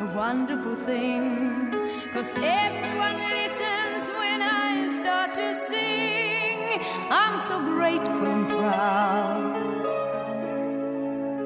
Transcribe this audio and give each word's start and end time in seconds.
a 0.00 0.06
wonderful 0.16 0.76
thing. 0.86 1.70
Cause 2.14 2.32
everyone 2.36 3.18
listens 3.36 4.08
when 4.18 4.40
I 4.40 4.88
start 4.98 5.34
to 5.34 5.54
sing. 5.54 6.80
I'm 7.10 7.38
so 7.38 7.60
grateful 7.60 8.26
and 8.26 8.48
proud. 8.48 9.60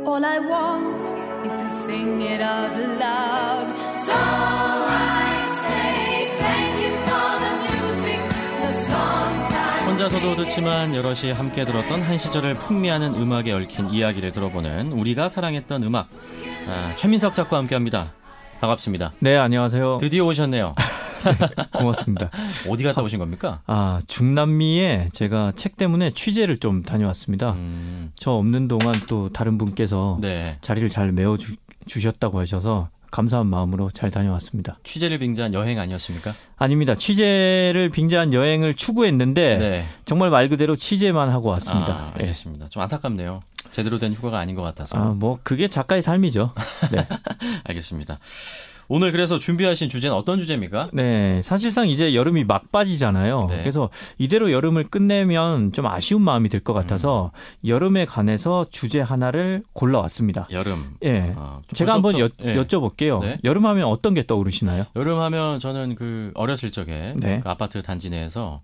All 0.06 0.24
I 0.24 0.38
want 0.38 1.10
is 1.44 1.54
to 1.54 1.68
sing 1.68 2.22
it 2.22 2.40
out 2.40 2.72
loud. 3.00 3.66
So 4.06 4.14
I 4.14 5.26
say 5.66 6.30
thank 6.38 6.74
you 6.84 6.92
for 7.08 7.30
the 7.44 7.52
music, 7.66 8.20
the 8.62 8.72
songs 8.86 9.52
I 9.52 9.86
혼자서도 9.86 10.36
듣지만 10.36 10.94
여럿이 10.94 11.32
함께 11.32 11.64
들었던 11.64 12.02
한 12.02 12.18
시절을 12.18 12.54
풍미하는 12.54 13.14
음악에 13.14 13.52
얽힌 13.52 13.90
이야기를 13.90 14.32
들어보는 14.32 14.92
우리가 14.92 15.28
사랑했던 15.28 15.82
음악. 15.82 16.08
아, 16.68 16.92
최민석 16.96 17.34
작가와 17.34 17.60
함께합니다. 17.60 18.12
반갑습니다. 18.60 19.12
네, 19.20 19.36
안녕하세요. 19.36 19.98
드디어 20.00 20.24
오셨네요. 20.24 20.74
고맙습니다. 21.76 22.30
어디 22.68 22.84
갔다 22.84 23.02
오신 23.02 23.18
겁니까? 23.18 23.60
아, 23.66 24.00
중남미에 24.06 25.10
제가 25.12 25.52
책 25.56 25.76
때문에 25.76 26.10
취재를 26.10 26.58
좀 26.58 26.82
다녀왔습니다. 26.82 27.52
음, 27.52 28.12
저 28.16 28.32
없는 28.32 28.68
동안 28.68 28.94
또 29.08 29.30
다른 29.30 29.58
분께서 29.58 30.18
네. 30.20 30.56
자리를 30.60 30.88
잘 30.90 31.12
메워 31.12 31.36
주, 31.36 31.54
주셨다고 31.86 32.40
하셔서 32.40 32.88
감사한 33.14 33.46
마음으로 33.46 33.90
잘 33.92 34.10
다녀왔습니다. 34.10 34.76
취재를 34.82 35.18
빙자한 35.18 35.54
여행 35.54 35.78
아니었습니까? 35.78 36.32
아닙니다. 36.56 36.96
취재를 36.96 37.88
빙자한 37.90 38.32
여행을 38.32 38.74
추구했는데 38.74 39.58
네. 39.58 39.84
정말 40.04 40.30
말 40.30 40.48
그대로 40.48 40.74
취재만 40.74 41.30
하고 41.30 41.50
왔습니다. 41.50 41.92
아, 41.92 42.12
예. 42.18 42.22
알겠습니다. 42.22 42.70
좀 42.70 42.82
안타깝네요. 42.82 43.42
제대로 43.70 44.00
된 44.00 44.14
휴가가 44.14 44.40
아닌 44.40 44.56
것 44.56 44.62
같아서. 44.62 44.98
아, 44.98 45.04
뭐 45.14 45.38
그게 45.44 45.68
작가의 45.68 46.02
삶이죠. 46.02 46.54
네. 46.90 47.06
알겠습니다. 47.62 48.18
오늘 48.88 49.12
그래서 49.12 49.38
준비하신 49.38 49.88
주제는 49.88 50.14
어떤 50.14 50.38
주제입니까? 50.38 50.90
네, 50.92 51.40
사실상 51.42 51.88
이제 51.88 52.14
여름이 52.14 52.44
막 52.44 52.70
빠지잖아요. 52.72 53.46
네. 53.48 53.58
그래서 53.58 53.90
이대로 54.18 54.52
여름을 54.52 54.88
끝내면 54.88 55.72
좀 55.72 55.86
아쉬운 55.86 56.22
마음이 56.22 56.48
들 56.48 56.64
것 56.64 56.72
같아서 56.72 57.30
음. 57.34 57.68
여름에 57.68 58.04
관해서 58.06 58.64
주제 58.70 59.00
하나를 59.00 59.62
골라왔습니다. 59.74 60.48
여름. 60.50 60.94
예. 61.04 61.34
아, 61.36 61.60
좀 61.66 61.76
제가 61.76 61.92
한번 61.92 62.18
여, 62.18 62.28
예. 62.42 62.56
여쭤볼게요. 62.56 63.20
네. 63.20 63.38
여름 63.44 63.66
하면 63.66 63.84
어떤 63.84 64.14
게 64.14 64.26
떠오르시나요? 64.26 64.84
여름 64.96 65.20
하면 65.20 65.58
저는 65.58 65.94
그 65.94 66.30
어렸을 66.34 66.70
적에 66.70 67.14
네. 67.16 67.40
그 67.42 67.48
아파트 67.48 67.82
단지 67.82 68.08
내에서 68.10 68.62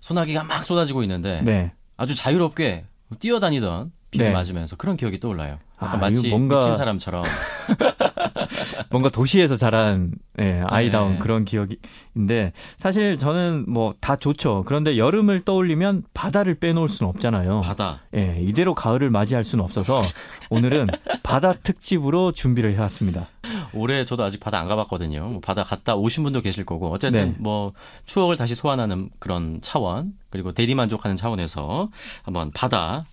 소나기가 0.00 0.44
막 0.44 0.62
쏟아지고 0.64 1.02
있는데 1.02 1.42
네. 1.44 1.72
아주 1.96 2.14
자유롭게 2.14 2.84
뛰어다니던 3.18 3.92
비를 4.10 4.26
네. 4.28 4.32
맞으면서 4.32 4.76
그런 4.76 4.96
기억이 4.96 5.20
떠올라요. 5.20 5.58
아, 5.78 5.96
마치 5.96 6.28
뭔가- 6.28 6.56
미친 6.58 6.74
사람처럼. 6.76 7.22
뭔가 8.90 9.08
도시에서 9.08 9.56
자란 9.56 10.12
예, 10.38 10.62
아이다운 10.66 11.14
네. 11.14 11.18
그런 11.18 11.44
기억인데 11.44 12.52
사실 12.76 13.16
저는 13.18 13.66
뭐 13.68 13.90
다 14.00 14.16
좋죠. 14.16 14.64
그런데 14.66 14.96
여름을 14.96 15.44
떠올리면 15.44 16.04
바다를 16.14 16.54
빼놓을 16.54 16.88
수는 16.88 17.08
없잖아요. 17.10 17.60
바다. 17.62 18.00
예, 18.16 18.38
이대로 18.40 18.74
가을을 18.74 19.10
맞이할 19.10 19.44
수는 19.44 19.64
없어서 19.64 20.00
오늘은 20.48 20.86
바다 21.22 21.52
특집으로 21.54 22.32
준비를 22.32 22.74
해왔습니다. 22.74 23.28
올해 23.74 24.04
저도 24.04 24.24
아직 24.24 24.40
바다 24.40 24.58
안 24.58 24.68
가봤거든요. 24.68 25.20
뭐 25.28 25.40
바다 25.40 25.62
갔다 25.62 25.94
오신 25.96 26.24
분도 26.24 26.40
계실 26.40 26.64
거고 26.64 26.90
어쨌든 26.92 27.30
네. 27.32 27.34
뭐 27.38 27.72
추억을 28.06 28.36
다시 28.36 28.54
소환하는 28.54 29.10
그런 29.18 29.60
차원 29.60 30.12
그리고 30.30 30.52
대리 30.52 30.74
만족하는 30.74 31.16
차원에서 31.16 31.90
한번 32.22 32.50
바다 32.52 33.04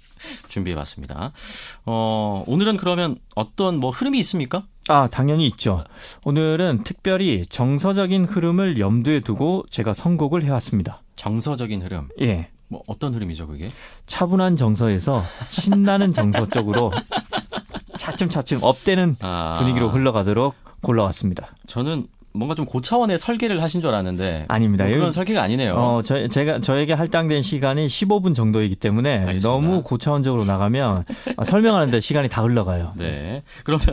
준비해봤습니다. 0.47 1.31
어, 1.85 2.43
오늘은 2.47 2.77
그러면 2.77 3.17
어떤 3.35 3.77
뭐 3.77 3.91
흐름이 3.91 4.19
있습니까? 4.19 4.63
아, 4.89 5.07
당연히 5.11 5.45
있죠. 5.47 5.83
오늘은 6.25 6.83
특별히 6.83 7.45
정서적인 7.47 8.25
흐름을 8.25 8.79
염두에 8.79 9.19
두고 9.19 9.65
제가 9.69 9.93
선곡을 9.93 10.43
해왔습니다. 10.43 11.01
정서적인 11.15 11.81
흐름. 11.81 12.07
예. 12.21 12.49
뭐 12.69 12.83
어떤 12.87 13.13
흐름이죠, 13.13 13.47
그게? 13.47 13.69
차분한 14.07 14.57
정서에서 14.57 15.21
신나는 15.49 16.11
정서 16.11 16.45
쪽으로 16.45 16.91
차츰차츰 17.97 18.59
업되는 18.61 19.15
아, 19.21 19.55
분위기로 19.57 19.89
흘러가도록 19.89 20.55
골라왔습니다. 20.81 21.55
저는 21.67 22.07
뭔가 22.37 22.55
좀 22.55 22.65
고차원의 22.65 23.17
설계를 23.17 23.61
하신 23.63 23.81
줄 23.81 23.89
알았는데 23.89 24.45
아닙니다. 24.47 24.85
뭐 24.85 24.91
그런 24.93 25.05
여기- 25.07 25.13
설계가 25.15 25.41
아니네요. 25.43 25.73
어, 25.75 26.01
저, 26.03 26.27
제가, 26.27 26.59
저에게 26.59 26.93
할당된 26.93 27.41
시간이 27.41 27.87
15분 27.87 28.33
정도이기 28.35 28.75
때문에 28.75 29.17
알겠습니다. 29.19 29.49
너무 29.49 29.81
고차원적으로 29.81 30.45
나가면 30.45 31.03
아, 31.37 31.43
설명하는데 31.43 31.99
시간이 31.99 32.29
다 32.29 32.41
흘러가요. 32.43 32.93
네. 32.95 33.43
그러면 33.63 33.85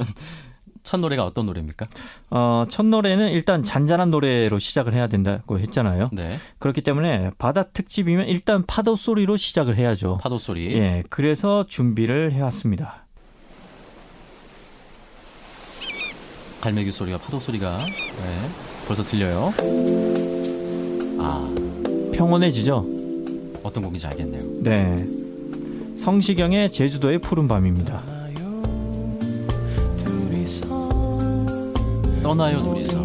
첫 0.82 0.98
노래가 0.98 1.24
어떤 1.24 1.46
노래입니까? 1.46 1.86
어, 2.30 2.66
첫 2.68 2.84
노래는 2.84 3.30
일단 3.30 3.62
잔잔한 3.62 4.10
노래로 4.10 4.58
시작을 4.58 4.92
해야 4.92 5.06
된다고 5.06 5.58
했잖아요. 5.58 6.10
네. 6.12 6.36
그렇기 6.58 6.82
때문에 6.82 7.30
바다 7.38 7.62
특집이면 7.62 8.26
일단 8.28 8.64
파도 8.66 8.94
소리로 8.94 9.38
시작을 9.38 9.76
해야죠. 9.76 10.18
파도 10.20 10.38
소리. 10.38 10.74
예, 10.76 11.02
그래서 11.08 11.64
준비를 11.66 12.32
해왔습니다. 12.32 13.03
갈매기 16.64 16.92
소리가 16.92 17.18
파도 17.18 17.38
소리가 17.38 17.76
네. 17.76 18.48
벌써 18.88 19.04
들려요. 19.04 19.52
아, 21.18 21.54
평온해지죠? 22.14 22.86
어떤 23.62 23.82
곡인지 23.82 24.06
알겠네요. 24.06 24.40
네. 24.62 25.06
성시경의 25.94 26.72
제주도의 26.72 27.18
푸른 27.18 27.48
밤입니다. 27.48 28.02
떠나요 32.22 32.62
둘이서. 32.62 32.98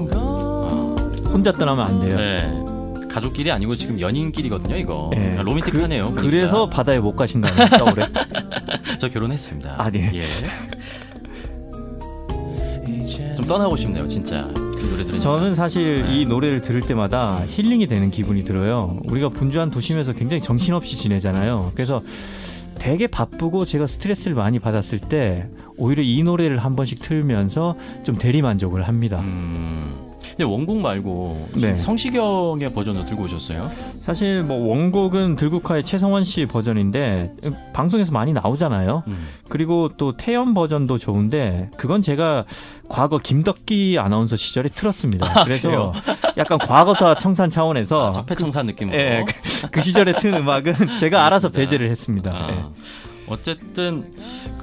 혼자 1.29 1.51
떠나면 1.51 1.85
안 1.85 1.99
돼요. 1.99 2.15
네. 2.15 3.09
가족끼리 3.09 3.51
아니고 3.51 3.75
지금 3.75 3.99
연인끼리거든요, 3.99 4.77
이거. 4.77 5.11
예. 5.17 5.35
아, 5.37 5.41
로맨틱하네요. 5.41 6.13
그. 6.15 6.21
그래서 6.21 6.69
바다에 6.69 6.99
못 6.99 7.13
가신 7.13 7.41
거 7.41 7.49
아닙니까, 7.49 7.83
올해? 7.83 8.07
저 8.99 9.09
결혼했습니다. 9.09 9.75
아, 9.77 9.91
네. 9.91 10.11
예. 10.13 10.21
좀 13.49 13.57
떠나고 13.57 13.75
싶네요, 13.75 14.07
진짜. 14.07 14.47
그. 14.53 15.19
저는 15.19 15.55
사실 15.55 16.03
네. 16.03 16.15
이 16.15 16.25
노래를 16.25 16.61
들을 16.61 16.81
때마다 16.81 17.43
힐링이 17.47 17.87
되는 17.87 18.11
기분이 18.11 18.43
들어요. 18.43 18.99
우리가 19.05 19.29
분주한 19.29 19.71
도심에서 19.71 20.13
굉장히 20.13 20.41
정신없이 20.41 20.97
지내잖아요. 20.97 21.71
그래서 21.73 22.03
되게 22.75 23.07
바쁘고 23.07 23.65
제가 23.65 23.87
스트레스를 23.87 24.35
많이 24.35 24.59
받았을 24.59 24.99
때 24.99 25.49
오히려 25.77 26.03
이 26.03 26.21
노래를 26.21 26.59
한 26.59 26.75
번씩 26.75 27.01
틀면서 27.01 27.75
좀 28.03 28.15
대리 28.15 28.43
만족을 28.43 28.83
합니다. 28.87 29.19
음. 29.21 30.08
근데 30.21 30.43
원곡 30.43 30.77
말고 30.77 31.49
네. 31.55 31.79
성시경의 31.79 32.73
버전으로 32.73 33.05
들고 33.05 33.23
오셨어요? 33.23 33.69
사실 34.01 34.43
뭐 34.43 34.69
원곡은 34.69 35.35
들국화의 35.35 35.83
최성원 35.83 36.23
씨 36.23 36.45
버전인데 36.45 37.33
방송에서 37.73 38.11
많이 38.11 38.33
나오잖아요. 38.33 39.03
음. 39.07 39.27
그리고 39.49 39.89
또 39.97 40.15
태연 40.15 40.53
버전도 40.53 40.97
좋은데 40.97 41.69
그건 41.77 42.01
제가 42.01 42.45
과거 42.87 43.17
김덕기 43.17 43.97
아나운서 43.99 44.35
시절에 44.35 44.69
틀었습니다. 44.69 45.43
그래서 45.43 45.93
약간 46.37 46.57
과거사 46.57 47.15
청산 47.15 47.49
차원에서 47.49 48.09
아, 48.09 48.11
적폐 48.11 48.35
청산 48.35 48.65
느낌으로. 48.67 48.97
예, 48.97 49.25
그, 49.27 49.69
그 49.71 49.81
시절에 49.81 50.13
튼 50.13 50.33
음악은 50.35 50.97
제가 50.99 51.25
알아서 51.25 51.49
배제를 51.49 51.89
했습니다. 51.89 52.31
아, 52.31 52.51
예. 52.51 53.08
어쨌든 53.29 54.05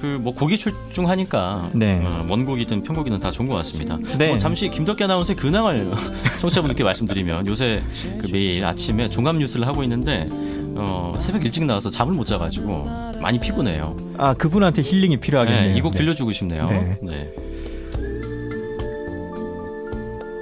그 0.01 0.17
뭐 0.27 0.35
곡이 0.35 0.59
출중하니까 0.59 1.71
네. 1.73 2.03
어, 2.05 2.27
원곡이든 2.29 2.83
편곡이든 2.83 3.21
다 3.21 3.31
좋은 3.31 3.49
것 3.49 3.55
같습니다. 3.57 3.97
네. 4.19 4.29
뭐 4.29 4.39
잠시 4.39 4.69
김덕기 4.69 5.05
아나운서의 5.05 5.37
근황을 5.37 5.93
청취자분들께 6.41 6.83
말씀드리면 6.83 7.47
요새 7.47 7.83
그 8.19 8.29
매일 8.33 8.65
아침에 8.65 9.09
종합 9.09 9.37
뉴스를 9.37 9.67
하고 9.67 9.83
있는데 9.83 10.29
어, 10.75 11.15
새벽 11.21 11.45
일찍 11.45 11.65
나와서 11.65 11.91
잠을 11.91 12.15
못 12.15 12.25
자가지고 12.27 12.85
많이 13.21 13.39
피곤해요. 13.39 13.97
아 14.19 14.35
그분한테 14.35 14.83
힐링이 14.83 15.19
필요하겠네요. 15.19 15.73
네, 15.73 15.79
이곡 15.79 15.93
네. 15.93 15.99
들려주고 15.99 16.33
싶네요. 16.33 16.67
네. 17.03 17.33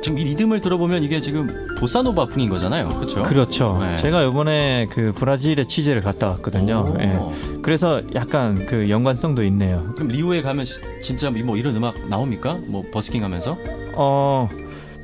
네. 0.05 0.13
지금 0.13 0.19
이 0.19 0.25
리듬을 0.25 0.61
들어보면 0.61 1.03
이게 1.03 1.21
지금 1.21 1.49
보사노바 1.79 2.27
풍인 2.27 2.51
거잖아요. 2.51 2.89
그렇죠? 2.91 3.23
그렇죠. 3.23 3.79
네. 3.81 3.97
제가 3.97 4.23
이번에 4.25 4.87
그 4.91 5.13
브라질에 5.15 5.65
취재를 5.65 6.03
갔다 6.03 6.29
왔거든요. 6.29 6.85
오. 6.89 7.01
예. 7.01 7.15
그래서 7.63 8.01
약간 8.15 8.67
그 8.67 8.91
연관성도 8.91 9.43
있네요. 9.45 9.93
그럼 9.97 10.09
리우에 10.09 10.43
가면 10.43 10.67
시- 10.67 10.75
진짜 11.03 11.31
뭐 11.31 11.57
이런 11.57 11.75
음악 11.77 11.95
나옵니까? 12.09 12.59
뭐 12.67 12.83
버스킹 12.93 13.25
하면서? 13.25 13.57
어 13.97 14.49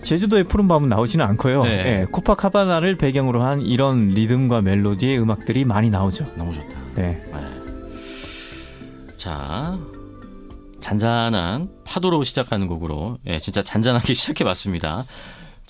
제주도의 0.03 0.45
푸른 0.45 0.69
밤은 0.69 0.89
나오지는 0.89 1.25
않고요. 1.25 1.63
네. 1.65 1.71
예, 2.03 2.07
코파카바나를 2.11 2.97
배경으로 2.97 3.43
한 3.43 3.63
이런 3.63 4.09
리듬과 4.09 4.61
멜로디의 4.63 5.19
음악들이 5.21 5.65
많이 5.65 5.89
나오죠. 5.91 6.27
너무 6.37 6.53
좋다. 6.53 6.69
네. 6.97 7.23
네. 7.33 7.39
자, 9.17 9.79
잔잔한 10.81 11.71
파도로 11.85 12.25
시작하는 12.25 12.67
곡으로, 12.67 13.19
예, 13.27 13.39
진짜 13.39 13.63
잔잔하게 13.63 14.13
시작해 14.15 14.45
봤습니다. 14.45 15.05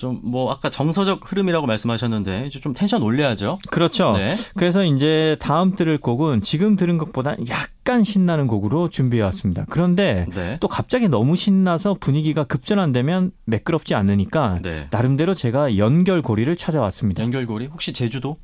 좀 0.01 0.21
뭐 0.23 0.51
아까 0.51 0.71
정서적 0.71 1.31
흐름이라고 1.31 1.67
말씀하셨는데 1.67 2.47
이제 2.47 2.59
좀 2.61 2.73
텐션 2.73 3.03
올려야죠. 3.03 3.59
그렇죠. 3.71 4.13
네. 4.13 4.35
그래서 4.57 4.85
이제 4.85 5.37
다음 5.41 5.77
들을 5.77 5.99
곡은 5.99 6.41
지금 6.41 6.77
들은 6.77 6.99
것보다 6.99 7.37
약간 7.49 8.03
신나는 8.05 8.47
곡으로 8.47 8.89
준비해 8.89 9.23
왔습니다. 9.25 9.67
그런데 9.69 10.27
네. 10.35 10.57
또 10.61 10.69
갑자기 10.69 11.09
너무 11.09 11.37
신나서 11.37 11.97
분위기가 12.01 12.45
급전환되면 12.45 13.33
매끄럽지 13.45 13.95
않으니까 13.95 14.61
네. 14.63 14.89
나름대로 14.91 15.35
제가 15.35 15.77
연결고리를 15.77 16.55
찾아왔습니다. 16.57 17.23
연결고리 17.23 17.67
혹시 17.67 17.93
제주도? 17.93 18.37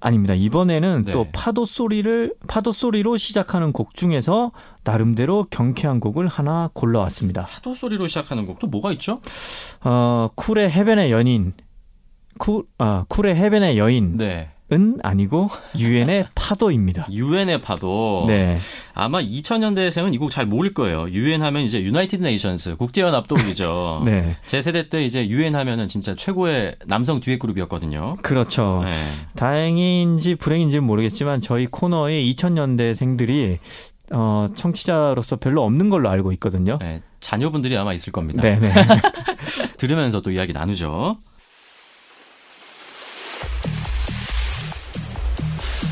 아닙니다. 0.00 0.34
이번에는 0.34 1.04
네. 1.04 1.12
또 1.12 1.26
파도 1.32 1.64
소리를 1.64 2.34
파도 2.48 2.72
소리로 2.72 3.16
시작하는 3.16 3.72
곡 3.72 3.94
중에서 3.94 4.52
나름대로 4.84 5.46
경쾌한 5.50 6.00
곡을 6.00 6.28
하나 6.28 6.70
골라왔습니다. 6.72 7.46
파도 7.46 7.74
소리로 7.74 8.06
시작하는 8.06 8.46
곡 8.46 8.58
또 8.58 8.66
뭐가 8.66 8.92
있죠? 8.92 9.20
어, 9.82 10.28
쿨의 10.34 10.70
해변의 10.70 11.10
연인. 11.10 11.52
쿨, 12.38 12.64
아, 12.78 13.04
쿨의 13.08 13.34
해변의 13.36 13.78
여인 13.78 14.16
은 14.72 14.92
네. 14.96 14.98
아니고 15.02 15.48
유엔의 15.78 16.28
파도입니다. 16.34 17.06
유엔의 17.10 17.60
파도. 17.60 18.24
네. 18.26 18.56
아마 18.94 19.20
2000년대생은 19.20 20.14
이 20.14 20.18
곡 20.18 20.30
잘 20.30 20.46
모를 20.46 20.72
거예요. 20.72 21.10
유엔 21.10 21.42
하면 21.42 21.62
이제 21.62 21.82
United 21.82 22.22
Nations 22.22 22.76
국제연합 22.76 23.28
독이죠. 23.28 24.02
네. 24.06 24.36
제 24.46 24.62
세대 24.62 24.88
때 24.88 25.04
이제 25.04 25.26
유엔 25.28 25.54
하면은 25.56 25.88
진짜 25.88 26.14
최고의 26.14 26.76
남성 26.86 27.20
듀엣 27.20 27.38
그룹이었거든요. 27.38 28.16
그렇죠. 28.22 28.82
네. 28.84 28.96
다행인지 29.36 30.36
불행인지는 30.36 30.84
모르겠지만 30.84 31.40
저희 31.40 31.66
코너에 31.66 32.22
2000년대생들이 32.24 33.58
어, 34.14 34.48
청취자로서 34.54 35.36
별로 35.36 35.62
없는 35.64 35.88
걸로 35.90 36.08
알고 36.10 36.32
있거든요. 36.32 36.78
네, 36.80 37.00
자녀분들이 37.20 37.76
아마 37.76 37.92
있을 37.94 38.12
겁니다. 38.12 38.42
네, 38.42 38.58
네. 38.58 38.72
들으면서 39.78 40.20
또 40.20 40.30
이야기 40.30 40.52
나누죠. 40.52 41.16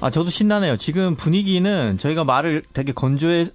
아, 0.00 0.10
저도 0.10 0.30
신나네요. 0.30 0.76
지금 0.76 1.16
분위기는 1.16 1.98
저희가 1.98 2.22
말을 2.24 2.62
되게 2.72 2.92
건조하게 2.92 3.50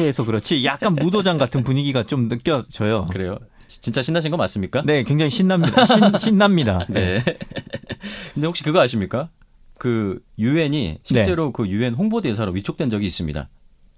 해서 0.00 0.24
그렇지 0.24 0.64
약간 0.64 0.94
무도장 0.94 1.38
같은 1.38 1.62
분위기가 1.62 2.02
좀 2.02 2.28
느껴져요. 2.28 3.06
그래요. 3.12 3.38
진짜 3.68 4.02
신나신 4.02 4.30
거 4.30 4.36
맞습니까? 4.36 4.82
네, 4.84 5.04
굉장히 5.04 5.30
신납니다. 5.30 5.84
신, 5.84 6.00
신납니다. 6.18 6.86
네. 6.90 7.22
네. 7.24 7.38
근데 8.34 8.46
혹시 8.46 8.64
그거 8.64 8.80
아십니까? 8.80 9.28
그 9.78 10.20
유엔이 10.38 10.98
실제로 11.04 11.52
그 11.52 11.68
유엔 11.68 11.94
홍보대사로 11.94 12.52
위촉된 12.52 12.90
적이 12.90 13.06
있습니다. 13.06 13.48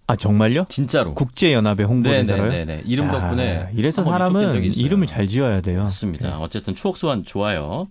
아, 0.08 0.14
정말요? 0.16 0.66
진짜로. 0.68 1.14
국제연합의 1.14 1.86
홍보대사로요? 1.86 2.50
네네네. 2.50 2.82
이름 2.86 3.06
야, 3.06 3.10
덕분에 3.10 3.70
이래서 3.74 4.02
한번 4.02 4.20
위촉된 4.28 4.52
적이 4.52 4.70
사람은. 4.70 4.86
이름을 4.86 5.06
잘 5.06 5.26
지어야 5.26 5.60
돼요. 5.62 5.82
맞습니다. 5.82 6.38
어쨌든 6.38 6.74
추억 6.74 6.96
소환 6.96 7.24
좋아요. 7.24 7.88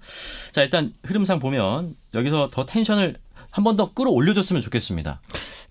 자, 0.53 0.61
일단 0.63 0.93
흐름상 1.03 1.39
보면 1.39 1.95
여기서 2.13 2.49
더 2.51 2.65
텐션을 2.65 3.17
한 3.55 3.63
번 3.63 3.77
더 3.77 3.93
끌어올려줬으면 3.93 4.61
좋겠습니다. 4.61 5.21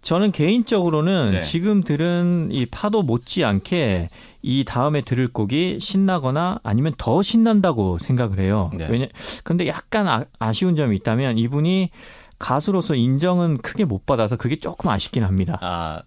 저는 0.01 0.33
개인적으로는 0.33 1.33
네. 1.33 1.41
지금 1.43 1.83
들은 1.83 2.49
이 2.51 2.65
파도 2.65 3.03
못지않게 3.03 4.09
이 4.41 4.65
다음에 4.65 5.03
들을 5.03 5.29
곡이 5.29 5.81
신나거나 5.81 6.61
아니면 6.63 6.95
더 6.97 7.21
신난다고 7.21 7.99
생각을 7.99 8.39
해요. 8.39 8.71
네. 8.75 8.87
왜냐 8.89 9.07
근데 9.45 9.67
약간 9.67 10.25
아, 10.39 10.53
쉬운 10.55 10.77
점이 10.77 10.97
있다면 10.97 11.37
이분이 11.37 11.91
가수로서 12.39 12.95
인정은 12.95 13.59
크게 13.59 13.85
못 13.85 14.07
받아서 14.07 14.37
그게 14.37 14.57
조금 14.57 14.89
아쉽긴 14.89 15.23
합니다. 15.25 15.59
아, 15.61 16.01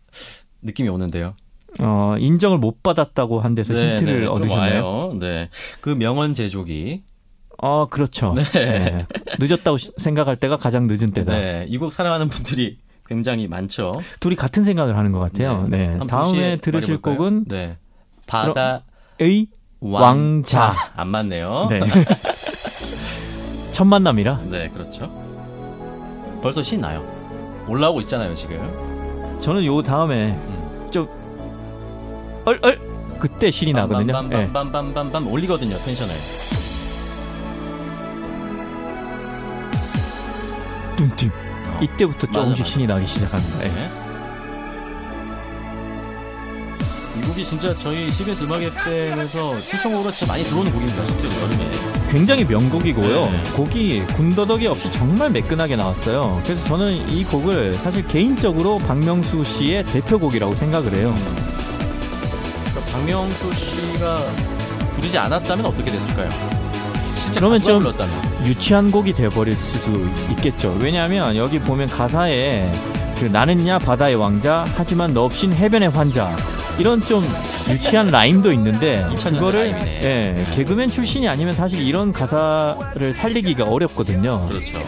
느낌이 0.63 0.89
오는데요. 0.89 1.35
어, 1.79 2.15
인정을 2.17 2.57
못 2.57 2.81
받았다고 2.81 3.39
한 3.39 3.53
데서 3.53 3.73
힌트를 3.73 4.25
좀 4.25 4.33
얻으셨나요? 4.33 5.13
네. 5.19 5.49
그 5.81 5.91
명언 5.91 6.33
제조기. 6.33 7.03
어, 7.57 7.87
그렇죠. 7.89 8.33
네. 8.33 8.43
네. 8.53 9.05
늦었다고 9.39 9.77
시- 9.77 9.91
생각할 9.97 10.35
때가 10.37 10.57
가장 10.57 10.87
늦은 10.87 11.11
때다. 11.11 11.33
네. 11.33 11.65
이 11.67 11.77
곡 11.77 11.91
사랑하는 11.91 12.27
분들이 12.29 12.77
굉장히 13.07 13.47
많죠. 13.47 13.93
둘이 14.19 14.35
같은 14.35 14.63
생각을 14.63 14.97
하는 14.97 15.11
것 15.11 15.19
같아요. 15.19 15.65
네. 15.69 15.87
한번 15.87 16.07
다음에 16.07 16.57
들으실 16.57 16.95
말해볼까요? 16.95 17.17
곡은 17.17 17.45
네. 17.47 17.77
바다 18.27 18.83
의 19.19 19.47
왕자. 19.79 20.61
왕자. 20.67 20.91
안 20.95 21.07
맞네요. 21.09 21.67
네. 21.69 21.79
첫 23.71 23.85
만남이라 23.85 24.41
네, 24.49 24.69
그렇죠. 24.69 25.09
벌써 26.41 26.61
신 26.63 26.81
나요. 26.81 27.03
올라오고 27.67 28.01
있잖아요, 28.01 28.33
지금. 28.35 28.57
저는 29.41 29.65
요 29.65 29.81
다음에 29.81 30.31
음. 30.31 30.87
좀 30.91 31.07
얼얼 32.45 32.79
그때 33.19 33.49
신이 33.51 33.73
나거든요. 33.73 34.21
네. 34.23 34.49
빰빰빰빰빰빰 34.51 35.31
올리거든요, 35.31 35.77
텐션을. 35.77 36.13
뚱뚱. 40.97 41.29
어. 41.29 41.79
이때부터 41.81 42.27
조금씩 42.27 42.59
맞아, 42.59 42.63
신이 42.65 42.87
나기. 42.87 43.07
시작합니다. 43.07 43.59
네. 43.59 43.69
네. 43.69 43.89
이 47.17 47.21
곡이 47.21 47.45
진짜 47.45 47.73
저희 47.73 48.11
CBS 48.11 48.43
음악 48.43 48.61
FM에서 48.61 49.59
시청곡으로 49.59 50.11
진짜 50.11 50.31
많이 50.31 50.43
들어오는 50.43 50.71
곡입니다, 50.71 51.03
실제로 51.05 51.33
여름에. 51.43 51.71
굉장히 52.11 52.45
명곡이고요. 52.45 53.25
네. 53.31 53.43
곡이 53.55 54.01
군더더기 54.15 54.67
없이 54.67 54.91
정말 54.91 55.29
매끈하게 55.31 55.75
나왔어요. 55.75 56.39
그래서 56.43 56.63
저는 56.65 57.09
이 57.09 57.23
곡을 57.25 57.73
사실 57.75 58.07
개인적으로 58.07 58.77
박명수 58.79 59.43
씨의 59.43 59.83
대표곡이라고 59.85 60.53
생각을 60.55 60.93
해요. 60.93 61.13
그러니까 62.69 62.91
박명수 62.93 63.53
씨가 63.53 64.19
부르지 64.95 65.17
않았다면 65.17 65.65
어떻게 65.65 65.91
됐을까요? 65.91 66.29
실제 67.23 67.39
그러면 67.39 67.59
좀- 67.61 67.79
불렀다면. 67.79 68.26
유치한 68.45 68.91
곡이 68.91 69.13
되어버릴 69.13 69.55
수도 69.57 69.91
있겠죠. 70.31 70.77
왜냐하면 70.79 71.35
여기 71.35 71.59
보면 71.59 71.87
가사에 71.87 72.71
그 73.19 73.25
나는야 73.25 73.79
바다의 73.79 74.15
왕자 74.15 74.65
하지만 74.75 75.13
너 75.13 75.23
없인 75.23 75.51
해변의 75.53 75.89
환자 75.89 76.29
이런 76.77 77.01
좀 77.01 77.23
유치한 77.69 78.11
라임도 78.11 78.51
있는데 78.53 79.03
2000 79.13 79.33
년대 79.33 79.39
그거를 79.39 79.59
라임이네. 79.71 80.01
예, 80.03 80.43
네. 80.43 80.43
개그맨 80.55 80.89
출신이 80.89 81.27
아니면 81.27 81.55
사실 81.55 81.81
이런 81.81 82.13
가사를 82.13 83.13
살리기가 83.13 83.63
어렵거든요. 83.63 84.47
그렇죠. 84.47 84.79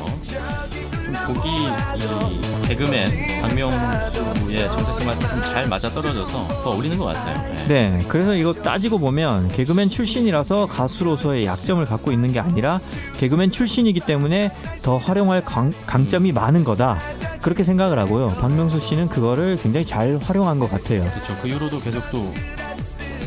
좀 1.14 1.36
곡이 1.36 1.50
이 1.50 2.68
개그맨 2.68 3.42
박명수의 3.42 4.72
정체성과 4.72 5.16
좀잘 5.16 5.68
맞아 5.68 5.90
떨어져서 5.90 6.64
더 6.64 6.70
어울리는 6.70 6.98
것 6.98 7.06
같아요. 7.06 7.56
네. 7.68 7.90
네, 7.90 8.06
그래서 8.08 8.36
이거 8.36 8.54
따지고 8.54 9.00
보면 9.00 9.52
개그맨 9.52 9.90
출신이라서 9.90 10.68
가수로서의 10.68 11.46
약점을 11.46 11.84
갖고 11.86 12.12
있는 12.12 12.32
게 12.32 12.40
아니라 12.40 12.80
개그맨 13.18 13.52
출신이기 13.52 14.02
때문에 14.02 14.52
더 14.84 14.98
활용할 14.98 15.44
강, 15.44 15.72
강점이 15.86 16.32
많은 16.32 16.64
거다. 16.64 17.00
그렇게 17.42 17.64
생각을 17.64 17.98
하고요. 17.98 18.28
박명수 18.40 18.80
씨는 18.80 19.08
그거를 19.08 19.58
굉장히 19.62 19.86
잘 19.86 20.20
활용한 20.22 20.60
것 20.60 20.70
같아요. 20.70 21.02
그렇죠. 21.02 21.36
그 21.42 21.48
이후로도 21.48 21.80
계속 21.80 22.04
또 22.12 22.34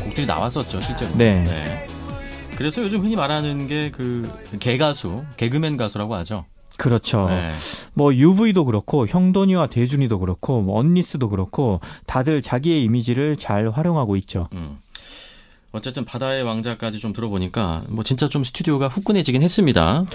곡들이 0.03 0.25
나왔었죠, 0.25 0.79
실제로. 0.81 1.11
네. 1.15 1.87
그래서 2.55 2.83
요즘 2.83 3.01
흔히 3.03 3.15
말하는 3.15 3.67
게 3.67 3.91
그 3.91 4.29
개가수, 4.59 5.23
개그맨 5.37 5.75
가수라고 5.77 6.15
하죠. 6.15 6.45
그렇죠. 6.77 7.27
네. 7.29 7.51
뭐 7.93 8.13
UV도 8.13 8.65
그렇고 8.65 9.07
형돈이와 9.07 9.67
대준이도 9.67 10.19
그렇고 10.19 10.61
뭐 10.61 10.79
언니스도 10.79 11.29
그렇고 11.29 11.79
다들 12.05 12.41
자기의 12.41 12.83
이미지를 12.83 13.37
잘 13.37 13.69
활용하고 13.69 14.15
있죠. 14.17 14.47
음. 14.53 14.79
어쨌든 15.71 16.05
바다의 16.05 16.43
왕자까지 16.43 16.99
좀 16.99 17.13
들어보니까 17.13 17.83
뭐 17.89 18.03
진짜 18.03 18.29
좀 18.29 18.43
스튜디오가 18.43 18.87
후끈해지긴 18.87 19.41
했습니다. 19.41 20.05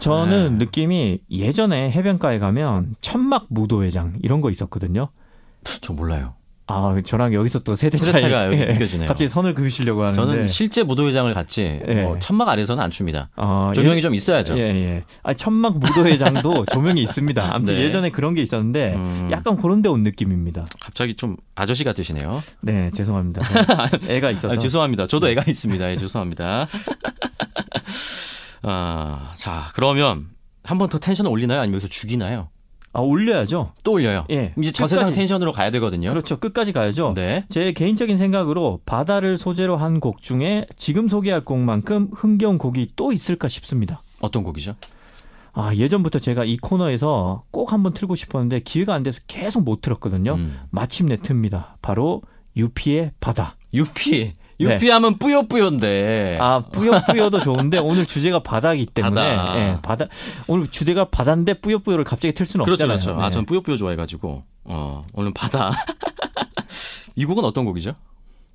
저는 0.00 0.58
네. 0.58 0.64
느낌이 0.64 1.20
예전에 1.30 1.90
해변가에 1.92 2.40
가면 2.40 2.96
천막 3.00 3.46
무도회장 3.48 4.14
이런 4.22 4.40
거 4.40 4.50
있었거든요. 4.50 5.08
저 5.80 5.92
몰라요. 5.92 6.34
아, 6.74 6.96
저랑 7.04 7.32
여기서 7.34 7.60
또 7.60 7.74
세대 7.74 7.96
차이 7.96 8.06
세대 8.06 8.20
차이가 8.22 8.46
여기 8.46 8.58
예, 8.58 8.64
느껴지네요. 8.66 9.06
갑자기 9.06 9.28
선을 9.28 9.54
그으시려고 9.54 10.02
하는데 10.02 10.20
저는 10.20 10.48
실제 10.48 10.82
무도회장을 10.82 11.32
갔지 11.32 11.80
예. 11.86 12.02
뭐 12.02 12.18
천막 12.18 12.48
아래서는 12.48 12.82
안 12.82 12.90
춥니다. 12.90 13.28
어, 13.36 13.70
조명이 13.74 14.02
좀 14.02 14.14
있어야죠. 14.14 14.58
예, 14.58 14.62
예. 14.62 15.04
아, 15.22 15.32
천막 15.34 15.78
무도회장도 15.78 16.66
조명이 16.72 17.02
있습니다. 17.02 17.54
아무튼 17.54 17.74
네. 17.76 17.82
예전에 17.82 18.10
그런 18.10 18.34
게 18.34 18.42
있었는데 18.42 18.94
음. 18.94 19.28
약간 19.30 19.56
그런 19.56 19.80
데 19.82 19.88
온 19.88 20.02
느낌입니다. 20.02 20.66
갑자기 20.80 21.14
좀 21.14 21.36
아저씨 21.54 21.84
같으시네요. 21.84 22.42
네, 22.62 22.90
죄송합니다. 22.92 23.42
애가 24.10 24.30
있어서. 24.32 24.54
아, 24.54 24.58
죄송합니다. 24.58 25.06
저도 25.06 25.28
애가 25.28 25.44
있습니다. 25.46 25.90
예, 25.92 25.96
죄송합니다. 25.96 26.66
아, 28.62 29.32
자, 29.36 29.70
그러면 29.74 30.26
한 30.64 30.78
번 30.78 30.88
더 30.88 30.98
텐션을 30.98 31.30
올리나요? 31.30 31.60
아니면 31.60 31.76
여기서 31.80 31.88
죽이나요? 31.90 32.48
아 32.94 33.00
올려야죠. 33.00 33.72
또 33.82 33.92
올려요. 33.92 34.24
예. 34.30 34.54
이제 34.56 34.70
저 34.72 34.86
세상 34.86 35.06
끝까지. 35.06 35.18
텐션으로 35.20 35.52
가야 35.52 35.70
되거든요. 35.72 36.08
그렇죠. 36.10 36.38
끝까지 36.38 36.72
가야죠. 36.72 37.12
네. 37.14 37.44
제 37.50 37.72
개인적인 37.72 38.16
생각으로 38.16 38.80
바다를 38.86 39.36
소재로 39.36 39.76
한 39.76 39.98
곡 40.00 40.22
중에 40.22 40.64
지금 40.76 41.08
소개할 41.08 41.44
곡만큼 41.44 42.10
흥겨운 42.14 42.58
곡이 42.58 42.90
또 42.96 43.12
있을까 43.12 43.48
싶습니다. 43.48 44.00
어떤 44.20 44.42
곡이죠? 44.44 44.74
아 45.52 45.74
예전부터 45.74 46.18
제가 46.18 46.44
이 46.44 46.56
코너에서 46.56 47.44
꼭 47.50 47.72
한번 47.72 47.94
틀고 47.94 48.14
싶었는데 48.16 48.60
기회가 48.60 48.94
안 48.94 49.02
돼서 49.02 49.20
계속 49.26 49.62
못 49.64 49.80
틀었거든요. 49.82 50.34
음. 50.34 50.58
마침내 50.70 51.16
틉니다. 51.16 51.74
바로 51.82 52.22
유피의 52.56 53.12
바다. 53.20 53.56
유피. 53.72 54.32
유피 54.64 54.88
하면 54.90 55.18
뿌요뿌요인데. 55.18 56.38
아 56.40 56.60
뿌요뿌요도 56.72 57.40
좋은데 57.40 57.78
오늘 57.78 58.06
주제가 58.06 58.40
바다이기 58.40 58.86
때문에 58.86 59.36
바다. 59.36 59.58
예, 59.58 59.76
바다 59.82 60.06
오늘 60.48 60.68
주제가 60.68 61.10
바다인데 61.10 61.54
뿌요뿌요를 61.54 62.04
갑자기 62.04 62.34
틀 62.34 62.46
수는 62.46 62.64
그렇죠, 62.64 62.84
없잖아요. 62.84 62.98
그렇죠. 62.98 63.20
아, 63.20 63.28
네. 63.28 63.34
전 63.34 63.46
뿌요뿌요 63.46 63.76
좋아해가지고. 63.76 64.42
어, 64.64 65.06
오늘 65.12 65.32
바다. 65.34 65.72
이 67.16 67.24
곡은 67.24 67.44
어떤 67.44 67.64
곡이죠? 67.64 67.94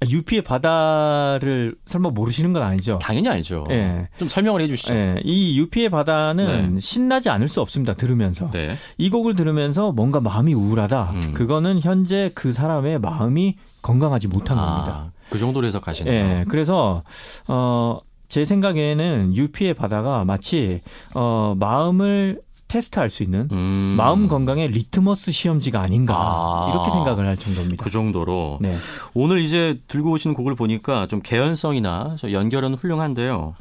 유피의 0.08 0.44
바다를 0.44 1.76
설마 1.86 2.12
모르시는 2.12 2.54
건 2.54 2.64
아니죠? 2.64 3.00
당연히 3.02 3.28
알죠. 3.28 3.68
예. 3.70 4.08
좀 4.18 4.30
설명을 4.30 4.62
해주시죠. 4.62 4.94
예, 4.94 5.16
이 5.24 5.60
유피의 5.60 5.90
바다는 5.90 6.76
네. 6.76 6.80
신나지 6.80 7.30
않을 7.30 7.48
수 7.50 7.60
없습니다. 7.62 7.94
들으면서 7.96 8.50
네. 8.52 8.76
이 8.98 9.10
곡을 9.10 9.36
들으면서 9.36 9.92
뭔가 9.92 10.22
마음이 10.22 10.54
우울하다. 10.54 11.10
음. 11.14 11.34
그거는 11.34 11.82
현재 11.82 12.32
그 12.34 12.54
사람의 12.54 13.00
마음이 13.00 13.58
건강하지 13.82 14.30
못한 14.30 14.58
겁니다. 14.58 15.12
아, 15.30 15.32
그 15.32 15.38
정도로 15.40 15.68
해석하시네요. 15.68 16.14
예, 16.14 16.46
그래서 16.50 17.04
어, 17.48 18.00
제 18.28 18.46
생각에는 18.46 19.36
유피의 19.36 19.74
바다가 19.76 20.26
마치 20.26 20.82
어, 21.14 21.56
마음을 21.58 22.42
테스트할 22.68 23.10
수 23.10 23.24
있는 23.24 23.48
음. 23.52 23.96
마음 23.98 24.28
건강의 24.28 24.68
리트머스 24.68 25.32
시험지가 25.32 25.82
아닌가 25.82 26.16
아. 26.16 26.70
이렇게 26.72 26.92
생각을 26.92 27.26
할 27.26 27.36
정도입니다. 27.38 27.84
그 27.84 27.90
정도로. 27.90 28.60
네. 28.62 28.76
오늘 29.16 29.40
이제 29.42 29.80
들고 29.88 30.12
오신 30.12 30.36
곡을 30.36 30.54
보니까 30.56 31.08
좀 31.08 31.22
개연성이나 31.24 32.18
저 32.20 32.32
연결은 32.32 32.76
훌륭한데요. 32.76 33.56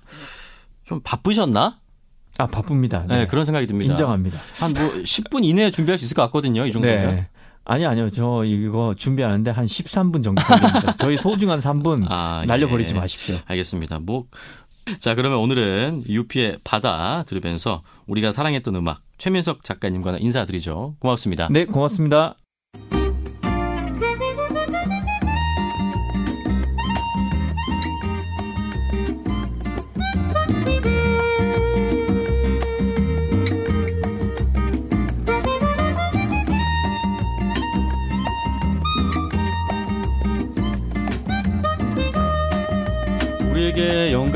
좀 0.85 1.01
바쁘셨나? 1.03 1.79
아 2.39 2.47
바쁩니다. 2.47 3.05
네, 3.09 3.19
네. 3.21 3.27
그런 3.27 3.45
생각이 3.47 3.67
듭니다. 3.67 3.93
인정합니다. 3.93 4.39
한 4.61 4.73
뭐 4.75 5.03
10분 5.03 5.43
이내에 5.45 5.71
준비할 5.71 5.99
수 5.99 6.05
있을 6.05 6.15
것 6.15 6.23
같거든요. 6.25 6.67
이 6.67 6.73
정도면. 6.73 7.15
네. 7.17 7.29
아니 7.69 7.85
아니요. 7.85 8.09
저 8.09 8.45
이거 8.45 8.95
준비하는데 8.97 9.51
한 9.51 9.67
13분 9.67 10.23
정도 10.25 10.43
걸립니다. 10.43 10.93
저희 10.99 11.17
소중한 11.19 11.61
3분 11.61 12.07
아, 12.09 12.43
날려버리지 12.47 12.95
예. 12.95 12.99
마십시오. 12.99 13.37
알겠습니다. 13.47 14.01
뭐. 14.01 14.25
자, 15.01 15.15
그러면 15.15 15.39
오늘은 15.39 16.05
유피의 16.09 16.61
바다 16.65 17.23
들으면서 17.27 17.83
우리가 18.07 18.33
사랑했던 18.33 18.75
음악 18.75 19.03
최민석 19.19 19.63
작가님과 19.65 20.17
인사드리죠. 20.19 20.97
고맙습니다. 20.99 21.49
네, 21.51 21.67
고맙습니다. 21.67 22.37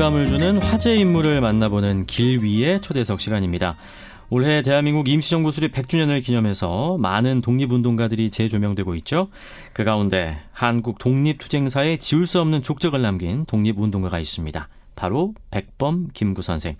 영감을 0.03 0.27
주는 0.27 0.57
화제 0.57 0.95
인물을 0.95 1.39
만나보는 1.39 2.07
길 2.07 2.43
위의 2.43 2.81
초대석 2.81 3.21
시간입니다. 3.21 3.77
올해 4.29 4.61
대한민국 4.61 5.07
임시정부 5.07 5.49
수립 5.51 5.71
100주년을 5.71 6.21
기념해서 6.21 6.97
많은 6.97 7.39
독립운동가들이 7.39 8.29
재조명되고 8.29 8.95
있죠. 8.95 9.29
그 9.71 9.85
가운데 9.85 10.37
한국 10.51 10.99
독립투쟁사에 10.99 11.99
지울 11.99 12.25
수 12.25 12.41
없는 12.41 12.63
족적을 12.63 13.01
남긴 13.01 13.45
독립운동가가 13.45 14.19
있습니다. 14.19 14.67
바로 14.97 15.35
백범 15.51 16.09
김구 16.13 16.41
선생. 16.41 16.75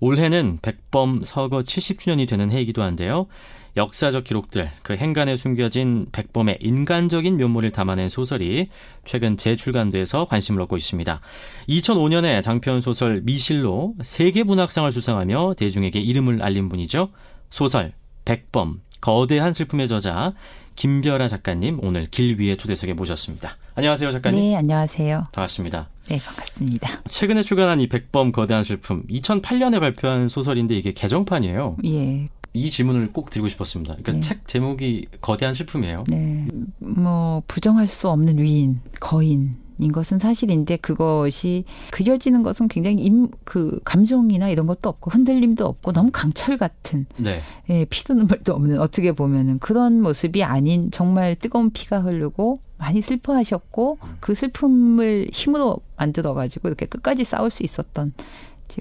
올해는 0.00 0.58
백범 0.60 1.22
서거 1.22 1.60
70주년이 1.60 2.28
되는 2.28 2.50
해이기도 2.50 2.82
한데요. 2.82 3.28
역사적 3.76 4.24
기록들, 4.24 4.70
그 4.82 4.96
행간에 4.96 5.36
숨겨진 5.36 6.06
백범의 6.12 6.58
인간적인 6.60 7.36
면모를 7.36 7.70
담아낸 7.70 8.08
소설이 8.08 8.68
최근 9.04 9.36
재출간돼서 9.36 10.26
관심을 10.26 10.60
얻고 10.62 10.76
있습니다. 10.76 11.20
2005년에 11.68 12.42
장편 12.42 12.80
소설 12.80 13.20
미실로 13.22 13.94
세계 14.02 14.42
문학상을 14.42 14.90
수상하며 14.90 15.54
대중에게 15.56 16.00
이름을 16.00 16.42
알린 16.42 16.68
분이죠. 16.68 17.10
소설 17.50 17.92
백범 18.24 18.80
거대한 19.00 19.52
슬픔의 19.52 19.88
저자 19.88 20.34
김별아 20.78 21.26
작가님 21.26 21.80
오늘 21.82 22.06
길 22.06 22.38
위의 22.38 22.56
초대석에 22.56 22.92
모셨습니다. 22.92 23.56
안녕하세요 23.74 24.12
작가님. 24.12 24.40
네, 24.40 24.56
안녕하세요. 24.56 25.24
반갑습니다. 25.32 25.88
네, 26.08 26.18
반갑습니다. 26.20 27.02
최근에 27.08 27.42
출간한 27.42 27.80
이 27.80 27.88
백범 27.88 28.30
거대한 28.30 28.62
슬픔 28.62 29.04
2008년에 29.08 29.80
발표한 29.80 30.28
소설인데 30.28 30.76
이게 30.76 30.92
개정판이에요. 30.92 31.78
예, 31.84 32.28
이 32.52 32.70
질문을 32.70 33.12
꼭 33.12 33.30
드리고 33.30 33.48
싶었습니다. 33.48 33.94
그러니까 33.94 34.12
네. 34.12 34.20
책 34.20 34.48
제목이 34.48 35.06
거대한 35.20 35.54
슬픔이에요. 35.54 36.04
네. 36.08 36.48
뭐, 36.78 37.42
부정할 37.46 37.88
수 37.88 38.08
없는 38.08 38.38
위인, 38.38 38.80
거인. 39.00 39.54
인 39.80 39.92
것은 39.92 40.18
사실인데 40.18 40.78
그것이 40.78 41.64
그려지는 41.92 42.42
것은 42.42 42.66
굉장히 42.66 42.96
임, 43.04 43.28
그 43.44 43.78
감정이나 43.84 44.48
이런 44.48 44.66
것도 44.66 44.88
없고 44.88 45.12
흔들림도 45.12 45.64
없고 45.64 45.92
너무 45.92 46.10
강철 46.12 46.56
같은 46.56 47.06
네. 47.16 47.40
예, 47.70 47.84
피도 47.84 48.14
눈물도 48.14 48.54
없는 48.54 48.80
어떻게 48.80 49.12
보면은 49.12 49.60
그런 49.60 50.02
모습이 50.02 50.42
아닌 50.42 50.90
정말 50.90 51.36
뜨거운 51.36 51.70
피가 51.70 52.00
흐르고 52.00 52.56
많이 52.76 53.00
슬퍼하셨고 53.00 53.98
그 54.18 54.34
슬픔을 54.34 55.28
힘으로 55.32 55.78
만들어 55.96 56.34
가지고 56.34 56.68
이렇게 56.68 56.86
끝까지 56.86 57.22
싸울 57.22 57.50
수 57.50 57.62
있었던 57.62 58.12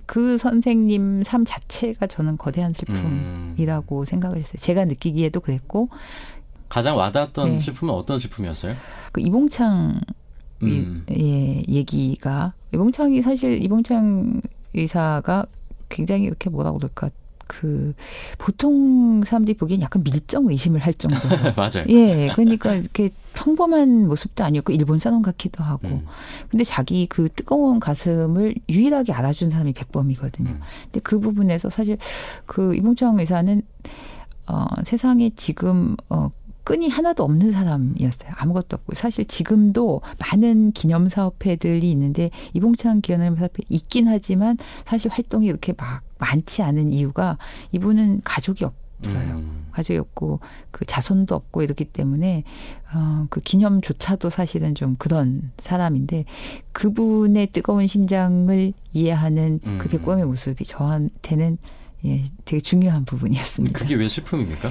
그 0.05 0.37
선생님 0.37 1.23
삶 1.23 1.45
자체가 1.45 2.07
저는 2.07 2.37
거대한 2.37 2.71
음. 2.71 3.53
슬픔이라고 3.55 4.05
생각을 4.05 4.37
했어요. 4.37 4.59
제가 4.59 4.85
느끼기에도 4.85 5.39
그랬고 5.39 5.89
가장 6.69 6.97
와닿았던 6.97 7.51
네. 7.51 7.59
슬픔은 7.59 7.93
어떤 7.93 8.19
슬픔이었어요? 8.19 8.75
그 9.11 9.21
이봉창 9.21 10.01
음. 10.63 11.05
예, 11.11 11.63
얘기가 11.67 12.53
이봉창이 12.73 13.21
사실 13.21 13.63
이봉창 13.63 14.41
의사가 14.73 15.45
굉장히 15.89 16.23
이렇게 16.23 16.49
뭐라 16.49 16.71
그럴까 16.71 17.09
그 17.47 17.93
보통 18.37 19.23
사람들이 19.23 19.57
보기엔 19.57 19.81
약간 19.81 20.03
밀정 20.03 20.47
의심을 20.47 20.79
할 20.79 20.93
정도로 20.93 21.53
맞아요. 21.55 21.85
예, 21.89 22.29
그러니까 22.33 22.75
이렇게 22.75 23.09
평범한 23.33 24.07
모습도 24.07 24.43
아니었고 24.43 24.73
일본 24.73 24.99
사람 24.99 25.21
같기도 25.21 25.63
하고. 25.63 25.87
음. 25.87 26.05
근데 26.49 26.63
자기 26.63 27.07
그 27.07 27.29
뜨거운 27.29 27.79
가슴을 27.79 28.55
유일하게 28.69 29.13
알아준 29.13 29.49
사람이 29.49 29.73
백범이거든요. 29.73 30.49
음. 30.49 30.59
근데 30.83 30.99
그 31.01 31.19
부분에서 31.19 31.69
사실 31.69 31.97
그 32.45 32.75
이봉창 32.75 33.19
의사는 33.19 33.61
어 34.47 34.65
세상에 34.83 35.31
지금 35.35 35.95
어 36.09 36.31
끈이 36.67 36.89
하나도 36.89 37.23
없는 37.23 37.51
사람이었어요. 37.51 38.31
아무것도 38.35 38.75
없고 38.75 38.95
사실 38.95 39.23
지금도 39.23 40.01
많은 40.19 40.73
기념 40.73 41.07
사업회들이 41.07 41.89
있는데 41.91 42.29
이봉창 42.53 42.99
기념 42.99 43.37
사업회 43.37 43.63
있긴 43.69 44.09
하지만 44.09 44.57
사실 44.83 45.09
활동이 45.09 45.47
이렇게 45.47 45.73
막 45.77 46.01
많지 46.19 46.61
않은 46.63 46.91
이유가 46.91 47.37
이분은 47.71 48.21
가족이 48.23 48.65
없어요. 48.65 49.35
음. 49.35 49.67
가족이 49.71 49.99
없고 49.99 50.39
그 50.71 50.85
자손도 50.85 51.35
없고 51.35 51.61
이렇기 51.61 51.85
때문에 51.85 52.43
어, 52.93 53.27
그 53.29 53.41
기념조차도 53.41 54.29
사실은 54.29 54.73
좀 54.73 54.95
그런 54.97 55.51
사람인데 55.57 56.25
그분의 56.71 57.47
뜨거운 57.47 57.85
심장을 57.85 58.73
이해하는 58.93 59.59
음. 59.65 59.77
그 59.79 59.89
백범의 59.89 60.25
모습이 60.25 60.65
저한테는 60.65 61.57
예, 62.05 62.23
되게 62.45 62.59
중요한 62.59 63.05
부분이었습니다. 63.05 63.77
그게 63.77 63.95
왜 63.95 64.07
슬픔입니까? 64.07 64.69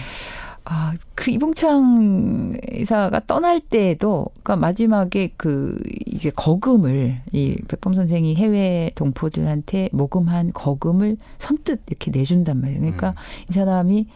아, 0.68 0.94
그 1.14 1.30
이봉창 1.30 2.58
의사가 2.72 3.20
떠날 3.28 3.60
때에도, 3.60 4.26
그러니까 4.42 4.56
마지막에 4.56 5.30
그, 5.36 5.78
이제 6.06 6.30
거금을, 6.30 7.20
이 7.32 7.56
백범 7.68 7.94
선생이 7.94 8.34
해외 8.34 8.90
동포들한테 8.96 9.90
모금한 9.92 10.52
거금을 10.52 11.18
선뜻 11.38 11.82
이렇게 11.86 12.10
내준단 12.10 12.60
말이에요. 12.60 12.80
그러니까 12.80 13.10
음. 13.10 13.14
이 13.48 13.52
사람이 13.52 14.06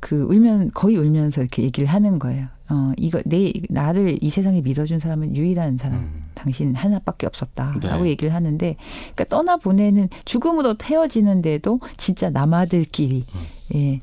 그 0.00 0.22
울면, 0.24 0.72
거의 0.74 0.96
울면서 0.98 1.40
이렇게 1.40 1.62
얘기를 1.62 1.88
하는 1.88 2.18
거예요. 2.18 2.48
어, 2.68 2.92
이거, 2.98 3.22
내, 3.24 3.50
나를 3.70 4.18
이 4.20 4.28
세상에 4.28 4.60
믿어준 4.60 4.98
사람은 4.98 5.34
유일한 5.34 5.78
사람. 5.78 5.98
음. 6.00 6.30
당신 6.34 6.74
하나밖에 6.74 7.26
없었다라고 7.26 8.04
네. 8.04 8.10
얘기를 8.10 8.32
하는데 8.32 8.76
그러니까 9.14 9.24
떠나 9.24 9.58
보내는 9.58 10.08
죽음으로 10.24 10.74
헤어지는데도 10.82 11.80
진짜 11.98 12.30
남아들끼리 12.30 13.26
음. 13.34 13.40
예. 13.74 13.98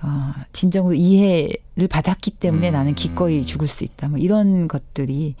아, 0.00 0.34
진정으로 0.52 0.94
이해를 0.94 1.88
받았기 1.88 2.32
때문에 2.32 2.70
음. 2.70 2.72
나는 2.72 2.94
기꺼이 2.94 3.44
죽을 3.46 3.68
수 3.68 3.84
있다. 3.84 4.08
뭐 4.08 4.18
이런 4.18 4.68
것들이 4.68 5.34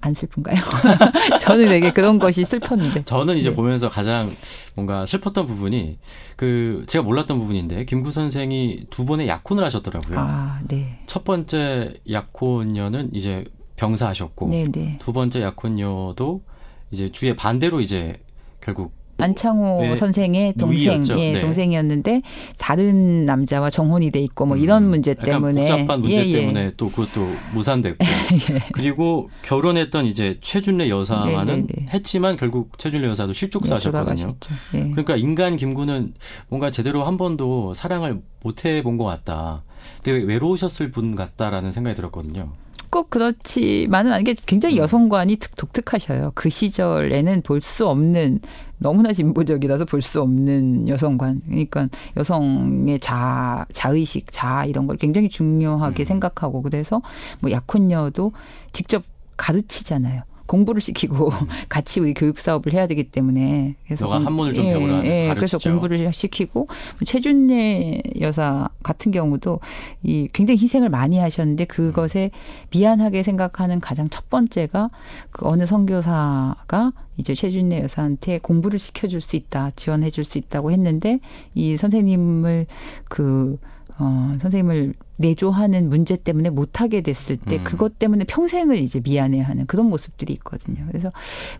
안 0.00 0.14
슬픈가요? 0.14 0.56
저는 1.40 1.68
되게 1.68 1.92
그런 1.92 2.18
것이 2.18 2.44
슬펐는데. 2.44 3.04
저는 3.04 3.36
이제 3.36 3.50
네. 3.50 3.56
보면서 3.56 3.88
가장 3.88 4.30
뭔가 4.74 5.04
슬펐던 5.04 5.46
부분이 5.46 5.98
그 6.36 6.84
제가 6.86 7.02
몰랐던 7.02 7.38
부분인데 7.38 7.84
김구 7.86 8.12
선생이 8.12 8.86
두 8.90 9.04
번의 9.04 9.28
약혼을 9.28 9.64
하셨더라고요. 9.64 10.18
아, 10.18 10.60
네. 10.68 11.00
첫 11.06 11.24
번째 11.24 11.94
약혼녀는 12.10 13.10
이제 13.14 13.44
병사하셨고 13.76 14.48
네, 14.48 14.66
네. 14.70 14.98
두 15.00 15.12
번째 15.12 15.42
약혼녀도 15.42 16.42
이제 16.90 17.10
주의 17.10 17.34
반대로 17.34 17.80
이제 17.80 18.20
결국 18.60 18.95
안창호 19.18 19.82
네, 19.82 19.96
선생의 19.96 20.54
동생. 20.54 21.02
예, 21.18 21.32
네. 21.32 21.40
동생이었는데 21.40 22.22
다른 22.58 23.24
남자와 23.24 23.70
정혼이 23.70 24.10
돼 24.10 24.20
있고 24.20 24.46
뭐 24.46 24.56
이런 24.56 24.84
음, 24.84 24.90
문제 24.90 25.14
때문에 25.14 25.64
복잡한 25.64 26.00
문제 26.00 26.16
예, 26.16 26.28
예. 26.28 26.40
때문에 26.40 26.72
또 26.76 26.90
그것도 26.90 27.26
무산됐고 27.54 28.04
예. 28.54 28.58
그리고 28.72 29.30
결혼했던 29.42 30.06
이제 30.06 30.38
최준래 30.42 30.88
여사와는 30.88 31.44
네, 31.46 31.54
네, 31.54 31.66
네. 31.66 31.86
했지만 31.92 32.36
결국 32.36 32.78
최준래 32.78 33.08
여사도 33.08 33.32
네, 33.32 33.38
실족사하셨거든요. 33.38 34.04
돌아가셨죠. 34.04 34.54
예. 34.74 34.90
그러니까 34.90 35.16
인간 35.16 35.56
김구는 35.56 36.14
뭔가 36.48 36.70
제대로 36.70 37.04
한 37.04 37.16
번도 37.16 37.74
사랑을 37.74 38.20
못 38.42 38.64
해본 38.64 38.96
것 38.98 39.04
같다. 39.04 39.62
되게 40.02 40.24
외로우셨을 40.24 40.90
분 40.90 41.14
같다라는 41.14 41.72
생각이 41.72 41.94
들었거든요. 41.96 42.52
꼭 42.96 43.10
그렇지만은 43.10 44.10
않은 44.14 44.24
게 44.24 44.34
굉장히 44.46 44.76
음. 44.76 44.78
여성관이 44.78 45.36
특- 45.36 45.54
독특하셔요. 45.56 46.32
그 46.34 46.48
시절에는 46.48 47.42
볼 47.42 47.60
수 47.60 47.86
없는 47.88 48.40
너무나 48.78 49.12
진보적이라서 49.12 49.84
볼 49.84 50.00
수 50.00 50.22
없는 50.22 50.88
여성관. 50.88 51.42
그러니까 51.46 51.88
여성의 52.16 53.00
자 53.00 53.66
자의식, 53.70 54.32
자 54.32 54.64
이런 54.64 54.86
걸 54.86 54.96
굉장히 54.96 55.28
중요하게 55.28 56.04
음. 56.04 56.06
생각하고 56.06 56.62
그래서 56.62 57.02
뭐 57.40 57.50
약혼녀도 57.50 58.32
직접 58.72 59.02
가르치잖아요. 59.36 60.22
공부를 60.46 60.80
시키고 60.80 61.30
같이 61.68 62.00
우리 62.00 62.14
교육 62.14 62.38
사업을 62.38 62.72
해야 62.72 62.86
되기 62.86 63.04
때문에 63.04 63.74
그래서 63.84 64.04
음. 64.04 64.06
너가 64.06 64.18
공- 64.18 64.26
한문을 64.26 64.54
좀 64.54 64.64
배우라 64.64 64.98
하면서 64.98 65.34
그래서. 65.34 65.58
공부를 65.58 66.12
시키고 66.12 66.68
최준예 67.04 68.02
여사 68.20 68.68
같은 68.82 69.12
경우도 69.12 69.60
이 70.02 70.28
굉장히 70.32 70.58
희생을 70.60 70.88
많이 70.88 71.18
하셨는데 71.18 71.64
그것에 71.66 72.30
미안하게 72.70 73.22
생각하는 73.22 73.80
가장 73.80 74.08
첫 74.10 74.28
번째가 74.30 74.90
그 75.30 75.46
어느 75.48 75.66
선교사가 75.66 76.92
이제 77.16 77.34
최준예 77.34 77.82
여사한테 77.82 78.38
공부를 78.38 78.78
시켜줄 78.78 79.20
수 79.20 79.36
있다 79.36 79.70
지원해줄 79.76 80.24
수 80.24 80.38
있다고 80.38 80.70
했는데 80.70 81.18
이 81.54 81.76
선생님을 81.76 82.66
그 83.08 83.58
어, 83.98 84.36
선생님을 84.40 84.94
내조하는 85.16 85.88
문제 85.88 86.16
때문에 86.16 86.50
못하게 86.50 87.00
됐을 87.00 87.36
때 87.36 87.56
음. 87.56 87.64
그것 87.64 87.98
때문에 87.98 88.24
평생을 88.24 88.78
이제 88.78 89.00
미안해하는 89.02 89.66
그런 89.66 89.88
모습들이 89.88 90.32
있거든요. 90.34 90.84
그래서 90.88 91.10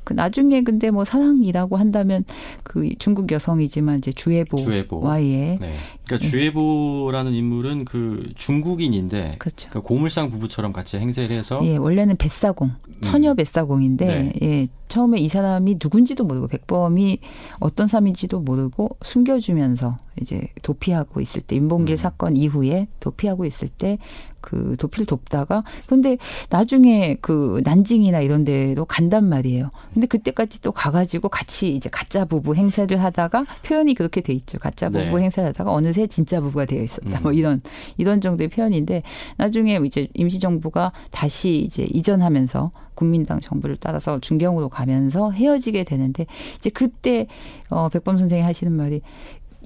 그 0.04 0.12
나중에 0.12 0.62
근데 0.62 0.90
뭐 0.90 1.04
사랑이라고 1.04 1.76
한다면 1.76 2.24
그 2.62 2.88
중국 2.98 3.30
여성이지만 3.32 3.98
이제 3.98 4.12
주애보. 4.12 4.58
주애보와의 4.58 5.58
네. 5.60 5.74
그러니까 6.06 6.28
주애보라는 6.28 7.32
인물은 7.32 7.84
그 7.84 8.30
중국인인데 8.34 9.32
그렇죠. 9.38 9.70
그 9.70 9.80
고물상 9.80 10.30
부부처럼 10.30 10.72
같이 10.72 10.98
행세를 10.98 11.36
해서 11.36 11.60
예, 11.64 11.76
원래는 11.76 12.16
뱃사공, 12.16 12.70
처녀 13.00 13.34
뱃사공인데, 13.34 14.06
네. 14.06 14.32
예, 14.42 14.68
처음에 14.88 15.18
이 15.18 15.28
사람이 15.28 15.78
누군지도 15.82 16.24
모르고, 16.24 16.48
백범이 16.48 17.18
어떤 17.60 17.86
사람인지도 17.86 18.40
모르고 18.40 18.96
숨겨주면서 19.02 19.98
이제 20.20 20.46
도피하고 20.62 21.20
있을 21.20 21.40
때, 21.42 21.56
윤봉길 21.56 21.94
음. 21.94 21.96
사건 21.96 22.36
이후에 22.36 22.88
도피하고 23.00 23.45
있을 23.46 23.68
때, 23.68 23.98
그 24.40 24.76
도피를 24.78 25.06
돕다가, 25.06 25.64
근데 25.88 26.18
나중에 26.50 27.16
그 27.20 27.60
난징이나 27.64 28.20
이런 28.20 28.44
데로 28.44 28.84
간단 28.84 29.24
말이에요. 29.28 29.70
근데 29.92 30.06
그때까지 30.06 30.60
또 30.60 30.72
가가지고 30.72 31.28
같이 31.28 31.74
이제 31.74 31.88
가짜 31.90 32.24
부부 32.24 32.54
행세를 32.54 33.02
하다가, 33.02 33.44
표현이 33.64 33.94
그렇게 33.94 34.20
돼 34.20 34.32
있죠. 34.34 34.58
가짜 34.58 34.88
부부 34.88 35.16
네. 35.16 35.24
행세를 35.24 35.48
하다가 35.48 35.72
어느새 35.72 36.06
진짜 36.06 36.40
부부가 36.40 36.64
되어 36.64 36.82
있었다. 36.82 37.18
음. 37.18 37.22
뭐 37.22 37.32
이런, 37.32 37.60
이런 37.96 38.20
정도의 38.20 38.48
표현인데, 38.48 39.02
나중에 39.36 39.80
이제 39.84 40.08
임시정부가 40.14 40.92
다시 41.10 41.58
이제 41.58 41.84
이전하면서 41.84 42.70
국민당 42.96 43.40
정부를 43.40 43.76
따라서 43.78 44.18
중경으로 44.18 44.68
가면서 44.68 45.30
헤어지게 45.30 45.84
되는데 45.84 46.26
이제 46.56 46.70
그때 46.70 47.28
어 47.68 47.88
백범 47.88 48.18
선생이 48.18 48.42
하시는 48.42 48.72
말이 48.72 49.02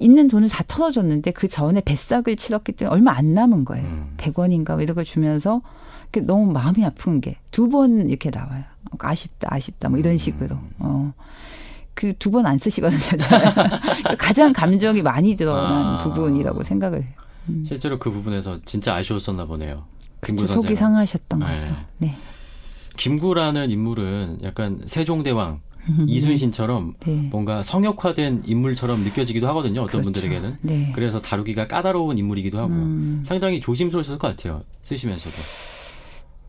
있는 0.01 0.27
돈을 0.27 0.49
다 0.49 0.63
털어줬는데 0.67 1.31
그 1.31 1.47
전에 1.47 1.81
뱃삭을 1.81 2.35
치렀기 2.35 2.71
때문에 2.73 2.93
얼마 2.93 3.11
안 3.13 3.33
남은 3.33 3.65
거예요. 3.65 3.85
음. 3.85 4.13
100원인가 4.17 4.73
뭐 4.73 4.81
이런 4.81 4.95
걸 4.95 5.03
주면서 5.05 5.61
너무 6.23 6.51
마음이 6.51 6.83
아픈 6.85 7.21
게 7.21 7.37
두 7.51 7.69
번 7.69 8.09
이렇게 8.09 8.29
나와요. 8.31 8.63
아쉽다, 8.99 9.47
아쉽다 9.51 9.89
뭐 9.89 9.97
이런 9.99 10.13
음. 10.13 10.17
식으로. 10.17 10.57
어. 10.79 11.13
그 11.93 12.13
두 12.13 12.31
번 12.31 12.45
안 12.45 12.57
쓰시거든요. 12.57 12.99
저는. 13.17 13.45
가장 14.17 14.51
감정이 14.53 15.01
많이 15.01 15.35
드러난 15.35 15.95
아. 15.95 15.97
부분이라고 15.99 16.63
생각을 16.63 17.03
해요. 17.03 17.13
음. 17.49 17.63
실제로 17.65 17.99
그 17.99 18.11
부분에서 18.11 18.59
진짜 18.65 18.95
아쉬웠었나 18.95 19.45
보네요. 19.45 19.85
그쵸, 20.19 20.45
속이. 20.47 20.75
상하셨던 20.75 21.39
네. 21.39 21.45
거죠. 21.45 21.67
네. 21.97 22.15
김구라는 22.97 23.69
인물은 23.71 24.39
약간 24.43 24.81
세종대왕 24.85 25.61
이순신처럼 26.07 26.95
네. 27.05 27.27
뭔가 27.31 27.63
성역화된 27.63 28.43
인물처럼 28.45 29.01
느껴지기도 29.01 29.47
하거든요. 29.49 29.81
어떤 29.81 30.01
그렇죠. 30.01 30.11
분들에게는. 30.11 30.57
네. 30.61 30.91
그래서 30.93 31.19
다루기가 31.19 31.67
까다로운 31.67 32.17
인물이기도 32.17 32.59
하고요. 32.59 32.77
음. 32.77 33.23
상당히 33.25 33.59
조심스러웠을 33.59 34.17
것 34.17 34.27
같아요. 34.27 34.63
쓰시면서도. 34.81 35.35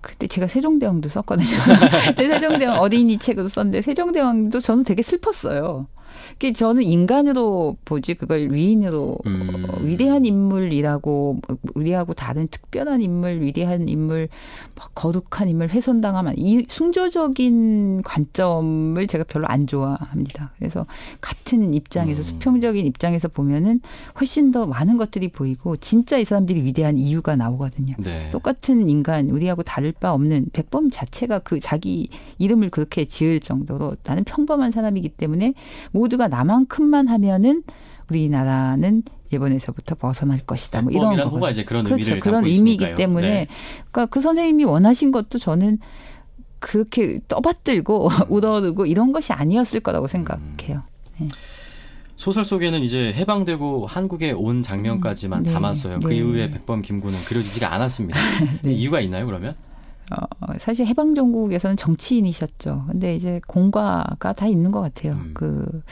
그때 0.00 0.26
제가 0.26 0.48
세종대왕도 0.48 1.08
썼거든요. 1.08 1.48
세종대왕 2.18 2.80
어린이 2.80 3.18
책으로 3.18 3.48
썼는데 3.48 3.82
세종대왕도 3.82 4.60
저는 4.60 4.84
되게 4.84 5.00
슬펐어요. 5.00 5.86
그 6.38 6.52
저는 6.52 6.82
인간으로 6.82 7.76
보지 7.84 8.14
그걸 8.14 8.52
위인으로 8.52 9.18
음. 9.26 9.64
어, 9.68 9.80
위대한 9.80 10.24
인물이라고 10.24 11.40
우리하고 11.74 12.14
다른 12.14 12.48
특별한 12.48 13.02
인물, 13.02 13.40
위대한 13.42 13.88
인물, 13.88 14.28
막 14.74 14.94
거룩한 14.94 15.48
인물, 15.48 15.68
훼손당하면 15.68 16.34
이 16.36 16.64
숭조적인 16.68 18.02
관점을 18.02 19.06
제가 19.06 19.24
별로 19.24 19.46
안 19.46 19.66
좋아합니다. 19.66 20.52
그래서 20.58 20.86
같은 21.20 21.74
입장에서 21.74 22.20
음. 22.20 22.22
수평적인 22.22 22.84
입장에서 22.86 23.28
보면은 23.28 23.80
훨씬 24.20 24.50
더 24.50 24.66
많은 24.66 24.96
것들이 24.96 25.28
보이고 25.28 25.76
진짜 25.76 26.18
이 26.18 26.24
사람들이 26.24 26.64
위대한 26.64 26.98
이유가 26.98 27.36
나오거든요. 27.36 27.94
네. 27.98 28.30
똑같은 28.30 28.88
인간 28.88 29.30
우리하고 29.30 29.62
다를 29.62 29.92
바 29.92 30.12
없는 30.12 30.46
백범 30.52 30.90
자체가 30.90 31.40
그 31.40 31.60
자기 31.60 32.08
이름을 32.38 32.70
그렇게 32.70 33.04
지을 33.04 33.40
정도로 33.40 33.96
나는 34.04 34.24
평범한 34.24 34.70
사람이기 34.70 35.10
때문에 35.10 35.54
모두가 36.02 36.28
나만큼만 36.28 37.08
하면은 37.08 37.62
우리나라는 38.10 39.04
일본에서부터 39.30 39.94
벗어날 39.94 40.40
것이다. 40.40 40.82
뭐 40.82 40.90
이런 40.90 41.10
백범이란 41.10 41.30
거. 41.30 41.36
호가 41.36 41.50
이제 41.50 41.64
그런 41.64 41.84
그렇죠. 41.84 42.00
의미를 42.00 42.20
그런 42.20 42.44
의미이기 42.44 42.84
있으니까요. 42.84 42.96
때문에 42.96 43.28
네. 43.28 43.46
그러니까 43.90 44.06
그 44.06 44.20
선생님이 44.20 44.64
원하신 44.64 45.12
것도 45.12 45.38
저는 45.38 45.78
그렇게 46.58 47.20
떠받들고 47.28 48.10
우러르고 48.28 48.86
이런 48.86 49.12
것이 49.12 49.32
아니었을 49.32 49.80
거라고 49.80 50.08
생각해요. 50.08 50.82
소설 52.16 52.44
속에는 52.44 52.82
이제 52.82 53.12
해방되고 53.14 53.86
한국에 53.86 54.32
온 54.32 54.62
장면까지만 54.62 55.40
음, 55.40 55.42
네, 55.44 55.52
담았어요. 55.52 56.00
그 56.00 56.08
네. 56.08 56.16
이후에 56.16 56.50
백범 56.50 56.82
김구는 56.82 57.18
그려지지가 57.24 57.72
않았습니다. 57.72 58.18
네. 58.62 58.72
이유가 58.72 59.00
있나요, 59.00 59.26
그러면? 59.26 59.54
어, 60.40 60.46
사실 60.58 60.86
해방 60.86 61.14
정국에서는 61.14 61.76
정치인이셨죠. 61.76 62.86
근데 62.90 63.14
이제 63.14 63.40
공과가 63.46 64.32
다 64.32 64.46
있는 64.46 64.70
것 64.70 64.80
같아요. 64.80 65.14
음. 65.14 65.32
그 65.34 65.82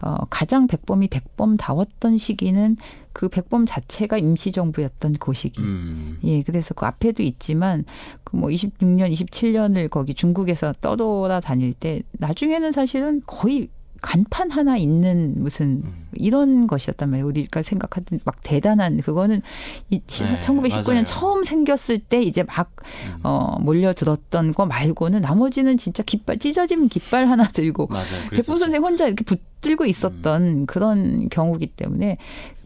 어, 0.00 0.16
가장 0.30 0.68
백범이 0.68 1.08
백범다웠던 1.08 2.18
시기는 2.18 2.76
그 3.12 3.28
백범 3.28 3.66
자체가 3.66 4.16
임시정부였던 4.18 5.16
그 5.18 5.34
시기. 5.34 5.60
음. 5.60 6.18
예, 6.22 6.42
그래서 6.42 6.72
그 6.74 6.86
앞에도 6.86 7.22
있지만 7.22 7.84
그 8.24 8.36
뭐 8.38 8.48
26년, 8.50 9.12
27년을 9.12 9.90
거기 9.90 10.14
중국에서 10.14 10.72
떠돌아 10.80 11.40
다닐 11.40 11.72
때 11.74 12.02
나중에는 12.12 12.72
사실은 12.72 13.22
거의 13.26 13.68
간판 14.00 14.50
하나 14.50 14.76
있는 14.76 15.34
무슨 15.36 15.82
음. 15.84 16.06
이런 16.14 16.66
것이었단 16.66 17.10
말이에요. 17.10 17.26
우리가 17.26 17.62
생각하던 17.62 18.20
막 18.24 18.36
대단한 18.42 19.00
그거는 19.00 19.42
이 19.90 20.00
네, 20.00 20.40
1919년 20.40 20.92
맞아요. 20.92 21.04
처음 21.04 21.44
생겼을 21.44 21.98
때 21.98 22.22
이제 22.22 22.42
막 22.42 22.70
음. 23.06 23.20
어, 23.24 23.58
몰려들었던 23.60 24.54
거 24.54 24.66
말고는 24.66 25.20
나머지는 25.20 25.76
진짜 25.76 26.02
깃발 26.02 26.38
찢어진 26.38 26.88
깃발 26.88 27.28
하나 27.28 27.46
들고. 27.48 27.88
백범. 28.30 28.58
선생 28.58 28.82
혼자 28.82 29.06
이렇게 29.06 29.24
붙들고 29.24 29.84
있었던 29.86 30.42
음. 30.42 30.66
그런 30.66 31.28
경우기 31.28 31.66
때문에 31.68 32.16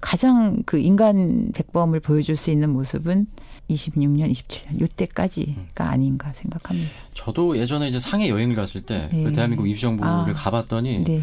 가장 0.00 0.62
그 0.66 0.78
인간 0.78 1.50
백범을 1.54 2.00
보여줄 2.00 2.36
수 2.36 2.50
있는 2.50 2.70
모습은 2.70 3.26
26년, 3.70 4.30
27년 4.30 4.80
요때까지가 4.80 5.88
아닌가 5.88 6.32
생각합니다. 6.32 6.90
저도 7.14 7.58
예전에 7.58 7.88
이제 7.88 7.98
상해 7.98 8.28
여행을 8.28 8.54
갔을 8.56 8.82
때 8.82 9.08
네. 9.12 9.24
그 9.24 9.32
대한민국 9.32 9.68
임시정부를 9.68 10.10
아, 10.10 10.32
가봤더니 10.34 11.04
네. 11.04 11.22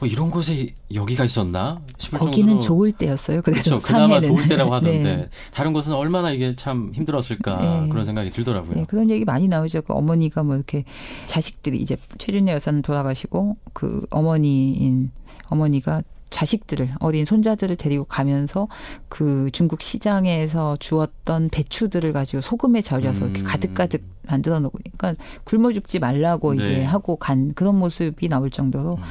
어, 0.00 0.04
이런 0.04 0.30
곳에 0.30 0.74
여기가 0.92 1.24
있었나 1.24 1.80
싶을 1.96 2.18
거기는 2.18 2.48
정도로 2.48 2.60
좋을 2.60 2.92
때였어요. 2.92 3.40
그렇죠. 3.40 3.78
그나마. 3.78 4.20
좋을 4.20 4.46
때라고 4.46 4.74
하던데 4.74 5.02
네. 5.16 5.28
다른 5.52 5.72
곳은 5.72 5.92
얼마나 5.94 6.32
이게 6.32 6.54
참 6.54 6.92
힘들었을까 6.94 7.82
네. 7.82 7.88
그런 7.88 8.04
생각이 8.04 8.30
들더라고요. 8.30 8.74
네, 8.74 8.84
그런 8.86 9.08
얘기 9.08 9.24
많이 9.24 9.48
나오죠. 9.48 9.82
그 9.82 9.94
어머니가 9.94 10.42
뭐 10.42 10.56
이렇게 10.56 10.84
자식들이 11.26 11.78
이제 11.78 11.96
최준혜 12.18 12.52
여사는 12.52 12.82
돌아가시고 12.82 13.56
그 13.72 14.06
어머니인 14.10 15.12
어머니가 15.48 16.02
자식들을 16.30 16.90
어린 17.00 17.24
손자들을 17.24 17.76
데리고 17.76 18.04
가면서 18.04 18.68
그 19.08 19.48
중국 19.52 19.82
시장에서 19.82 20.76
주었던 20.78 21.48
배추들을 21.50 22.12
가지고 22.12 22.40
소금에 22.40 22.82
절여서 22.82 23.24
이렇게 23.26 23.40
음. 23.42 23.46
가득가득 23.46 24.02
만들어 24.26 24.60
놓고 24.60 24.78
그러니까 24.96 25.22
굶어 25.44 25.72
죽지 25.72 25.98
말라고 25.98 26.54
네. 26.54 26.64
이제 26.64 26.84
하고 26.84 27.16
간 27.16 27.54
그런 27.54 27.78
모습이 27.78 28.28
나올 28.28 28.50
정도로 28.50 28.96
음. 28.96 29.02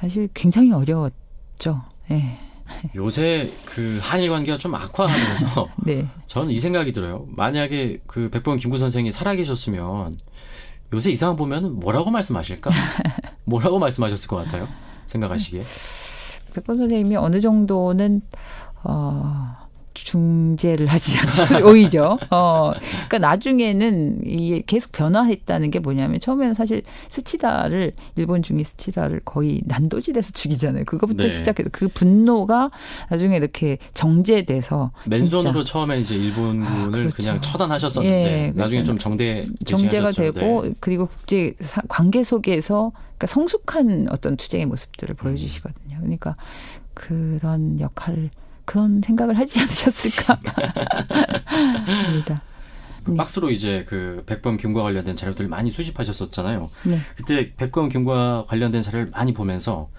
사실 0.00 0.28
굉장히 0.34 0.72
어려웠죠. 0.72 1.82
예. 2.10 2.38
요새 2.94 3.52
그 3.64 3.98
한일 4.00 4.30
관계가 4.30 4.58
좀 4.58 4.74
악화하면서 4.74 5.68
네. 5.84 6.06
저는 6.26 6.50
이 6.50 6.58
생각이 6.58 6.92
들어요. 6.92 7.26
만약에 7.28 8.00
그 8.06 8.30
백범 8.30 8.56
김구 8.56 8.78
선생이 8.78 9.12
살아계셨으면 9.12 10.14
요새 10.92 11.10
이 11.10 11.16
상황 11.16 11.36
보면 11.36 11.80
뭐라고 11.80 12.10
말씀하실까? 12.10 12.70
뭐라고 13.44 13.78
말씀하셨을 13.78 14.28
것 14.28 14.36
같아요? 14.36 14.68
생각하시기에. 15.06 15.62
백범 16.54 16.78
선생님이 16.78 17.16
어느 17.16 17.40
정도는 17.40 18.22
어 18.84 19.54
중재를 19.94 20.86
하지 20.86 21.18
않죠. 21.18 21.66
오히려. 21.66 22.18
어, 22.30 22.72
그러니까 23.08 23.18
나중에는 23.18 24.26
이게 24.26 24.62
계속 24.66 24.92
변화했다는 24.92 25.70
게 25.70 25.78
뭐냐면 25.78 26.20
처음에는 26.20 26.54
사실 26.54 26.82
스치다를 27.08 27.92
일본 28.16 28.42
중위 28.42 28.64
스치다를 28.64 29.20
거의 29.24 29.62
난도질해서 29.66 30.32
죽이잖아요. 30.32 30.84
그거부터 30.84 31.24
네. 31.24 31.30
시작해서 31.30 31.68
그 31.72 31.88
분노가 31.88 32.70
나중에 33.10 33.36
이렇게 33.36 33.78
정제돼서 33.94 34.92
맨손으로 35.06 35.64
처음에 35.64 36.00
이제 36.00 36.14
일본군을 36.16 36.66
아, 36.66 36.88
그렇죠. 36.90 37.16
그냥 37.16 37.40
처단하셨었는데 37.40 38.46
예, 38.48 38.52
나중에 38.54 38.82
그렇죠. 38.82 38.84
좀 38.84 38.98
정대 38.98 39.42
정제가. 39.64 40.12
되고 40.12 40.62
네. 40.64 40.74
그리고 40.80 41.06
국제 41.06 41.52
사- 41.60 41.82
관계 41.88 42.22
속에서 42.24 42.92
그러니까 43.16 43.26
성숙한 43.28 44.08
어떤 44.10 44.36
투쟁의 44.36 44.66
모습들을 44.66 45.14
보여주시거든요. 45.14 45.96
그러니까 46.00 46.36
그런 46.94 47.80
역할을 47.80 48.30
그런 48.64 49.00
생각을 49.00 49.38
하지 49.38 49.60
않으셨을까 49.60 50.38
합니다. 51.46 52.42
그 53.04 53.14
박스로 53.14 53.50
이제 53.50 53.84
그 53.86 54.22
백범 54.26 54.56
김과 54.56 54.82
관련된 54.82 55.16
자료들 55.16 55.48
많이 55.48 55.70
수집하셨었잖아요. 55.70 56.70
네. 56.86 56.98
그때 57.16 57.52
백범 57.56 57.88
김과 57.88 58.44
관련된 58.46 58.82
자료를 58.82 59.08
많이 59.12 59.34
보면서 59.34 59.90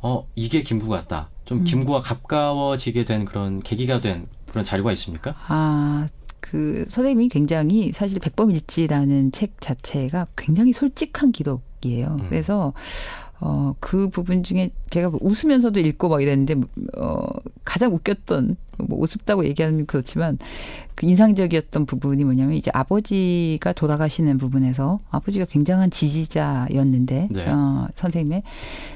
어 0.00 0.26
이게 0.34 0.62
김구 0.62 0.88
같다. 0.88 1.30
좀 1.44 1.58
음. 1.58 1.64
김구와 1.64 2.00
가까워지게 2.00 3.04
된 3.04 3.24
그런 3.24 3.60
계기가 3.60 4.00
된 4.00 4.26
그런 4.46 4.64
자료가 4.64 4.92
있습니까? 4.92 5.34
아, 5.48 6.06
그 6.40 6.84
선생님이 6.88 7.28
굉장히 7.28 7.92
사실 7.92 8.20
백범일지라는 8.20 9.32
책 9.32 9.60
자체가 9.60 10.26
굉장히 10.36 10.72
솔직한 10.72 11.32
기록이에요. 11.32 12.18
음. 12.20 12.28
그래서 12.28 12.74
어, 13.46 13.74
그 13.78 14.08
부분 14.08 14.42
중에 14.42 14.70
제가 14.88 15.10
뭐 15.10 15.20
웃으면서도 15.22 15.78
읽고 15.78 16.08
막 16.08 16.22
이랬는데, 16.22 16.66
어, 16.96 17.26
가장 17.62 17.92
웃겼던, 17.92 18.56
뭐 18.78 18.98
우습다고 18.98 19.44
얘기하면 19.44 19.84
그렇지만, 19.84 20.38
그 20.94 21.04
인상적이었던 21.04 21.84
부분이 21.84 22.24
뭐냐면, 22.24 22.54
이제 22.54 22.70
아버지가 22.72 23.74
돌아가시는 23.74 24.38
부분에서, 24.38 24.98
아버지가 25.10 25.44
굉장한 25.44 25.90
지지자였는데, 25.90 27.28
네. 27.30 27.46
어, 27.46 27.86
선생님의. 27.96 28.44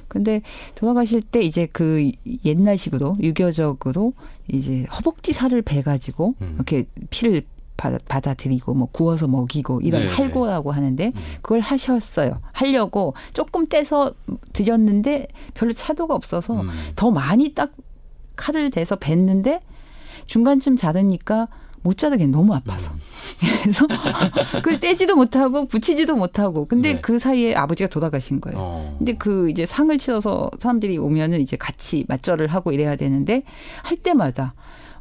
근데 0.09 0.41
돌아가실 0.77 1.21
때 1.21 1.43
이제 1.43 1.69
그 1.71 2.11
옛날식으로, 2.47 3.17
유교적으로, 3.21 4.15
이제 4.51 4.85
허벅지 4.85 5.35
살을 5.35 5.61
베가지고, 5.61 6.33
음. 6.41 6.53
이렇게 6.55 6.87
피를 7.11 7.43
받아, 7.79 7.97
받아 8.09 8.35
들이고 8.35 8.75
뭐 8.75 8.89
구워서 8.93 9.27
먹이고 9.27 9.81
이런 9.81 10.03
네, 10.03 10.09
할고라고 10.09 10.73
하는데 10.73 11.07
음. 11.07 11.21
그걸 11.41 11.61
하셨어요. 11.61 12.41
하려고 12.53 13.15
조금 13.33 13.67
떼서 13.67 14.13
드렸는데 14.53 15.29
별로 15.55 15.73
차도가 15.73 16.15
없어서 16.15 16.61
음. 16.61 16.69
더 16.97 17.11
많이 17.11 17.55
딱 17.55 17.73
칼을 18.37 18.69
대서 18.71 18.97
뱉는데 18.97 19.61
중간쯤 20.27 20.77
자르니까 20.77 21.49
못 21.83 21.97
자르게 21.97 22.27
너무 22.27 22.53
아파서 22.55 22.91
음. 22.91 22.99
그래서 23.63 23.87
그걸 24.57 24.81
떼지도 24.81 25.15
못하고 25.15 25.67
붙이지도 25.67 26.17
못하고 26.17 26.67
근데 26.67 26.95
네. 26.95 27.01
그 27.01 27.21
사이에 27.21 27.55
아버지가 27.55 27.89
돌아가신 27.89 28.41
거예요. 28.41 28.59
어. 28.59 28.95
근데 28.99 29.15
그 29.15 29.49
이제 29.51 29.65
상을 29.65 29.97
치러서 29.97 30.51
사람들이 30.59 30.99
오면은 30.99 31.41
이제 31.41 31.57
같이 31.57 32.05
맞절을 32.09 32.49
하고 32.49 32.73
이래야 32.73 32.97
되는데 32.97 33.43
할 33.83 33.97
때마다 33.97 34.53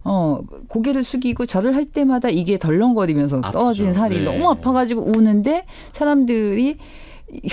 어 0.03 0.41
고개를 0.67 1.03
숙이고 1.03 1.45
절을 1.45 1.75
할 1.75 1.86
때마다 1.86 2.29
이게 2.29 2.57
덜렁거리면서 2.57 3.38
아프죠. 3.38 3.51
떨어진 3.51 3.93
살이 3.93 4.19
네. 4.19 4.23
너무 4.25 4.49
아파가지고 4.49 5.01
우는데 5.03 5.65
사람들이 5.93 6.77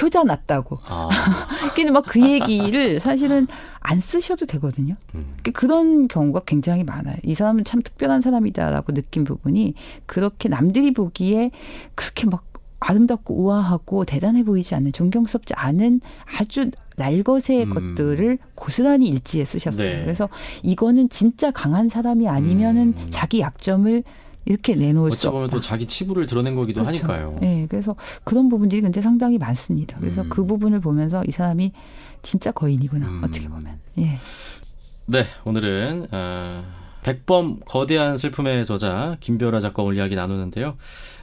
효자 0.00 0.22
났다고. 0.22 0.78
아, 0.87 1.09
근데 1.74 1.90
막 1.90 2.04
그 2.07 2.20
얘기를 2.20 3.00
사실은 3.00 3.48
안 3.80 3.98
쓰셔도 3.98 4.46
되거든요. 4.46 4.94
음. 5.16 5.37
그런 5.52 6.07
경우가 6.07 6.42
굉장히 6.46 6.85
많아요. 6.85 7.16
이 7.24 7.35
사람은 7.35 7.64
참 7.64 7.83
특별한 7.83 8.20
사람이다라고 8.20 8.92
느낀 8.94 9.24
부분이 9.24 9.74
그렇게 10.07 10.48
남들이 10.48 10.92
보기에 10.92 11.50
그렇게 11.96 12.26
막 12.26 12.44
아름답고 12.80 13.35
우아하고 13.35 14.04
대단해 14.04 14.44
보이지 14.44 14.74
않는 14.74 14.92
존경스럽지 14.92 15.54
않은 15.54 16.00
아주 16.38 16.70
날것의 16.96 17.64
음. 17.64 17.94
것들을 17.96 18.38
고스란히 18.54 19.09
일지에 19.09 19.44
쓰셨어요. 19.44 19.88
네. 19.88 20.02
그래서 20.02 20.28
이거는 20.62 21.09
진짜 21.09 21.50
강한 21.50 21.88
사람이 21.88 22.28
아니면은 22.28 22.94
음. 22.96 23.07
자기 23.11 23.40
약점을 23.40 24.02
이렇게 24.46 24.74
내놓을 24.74 25.12
수 25.12 25.28
없다. 25.28 25.54
또 25.54 25.61
자기 25.61 25.87
치부를 25.87 26.26
드러낸 26.26 26.54
거기도 26.54 26.83
그렇죠. 26.83 27.07
하니까요. 27.07 27.38
네, 27.40 27.66
그래서 27.68 27.96
그런 28.24 28.48
부분들이 28.48 28.83
근데 28.83 29.00
상당히 29.00 29.38
많습니다. 29.38 29.98
그래서 29.98 30.22
음. 30.22 30.28
그 30.28 30.44
부분을 30.44 30.80
보면서 30.80 31.22
이 31.26 31.30
사람이 31.30 31.72
진짜 32.22 32.52
거인이구나 32.52 33.07
음. 33.07 33.22
어떻게 33.24 33.48
보면. 33.48 33.78
예. 33.98 34.18
네, 35.07 35.24
오늘은 35.44 36.09
어, 36.11 36.64
백범 37.02 37.61
거대한 37.64 38.16
슬픔의 38.16 38.66
저자 38.66 39.16
김별아 39.20 39.61
작가 39.61 39.83
오늘 39.83 39.98
이야기 39.98 40.14
나누는데요. 40.14 40.76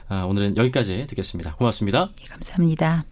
아, 0.08 0.24
오늘은 0.24 0.56
여기까지 0.56 1.06
듣겠습니다. 1.08 1.54
고맙습니다. 1.54 2.10
예, 2.22 2.26
감사합니다. 2.28 3.04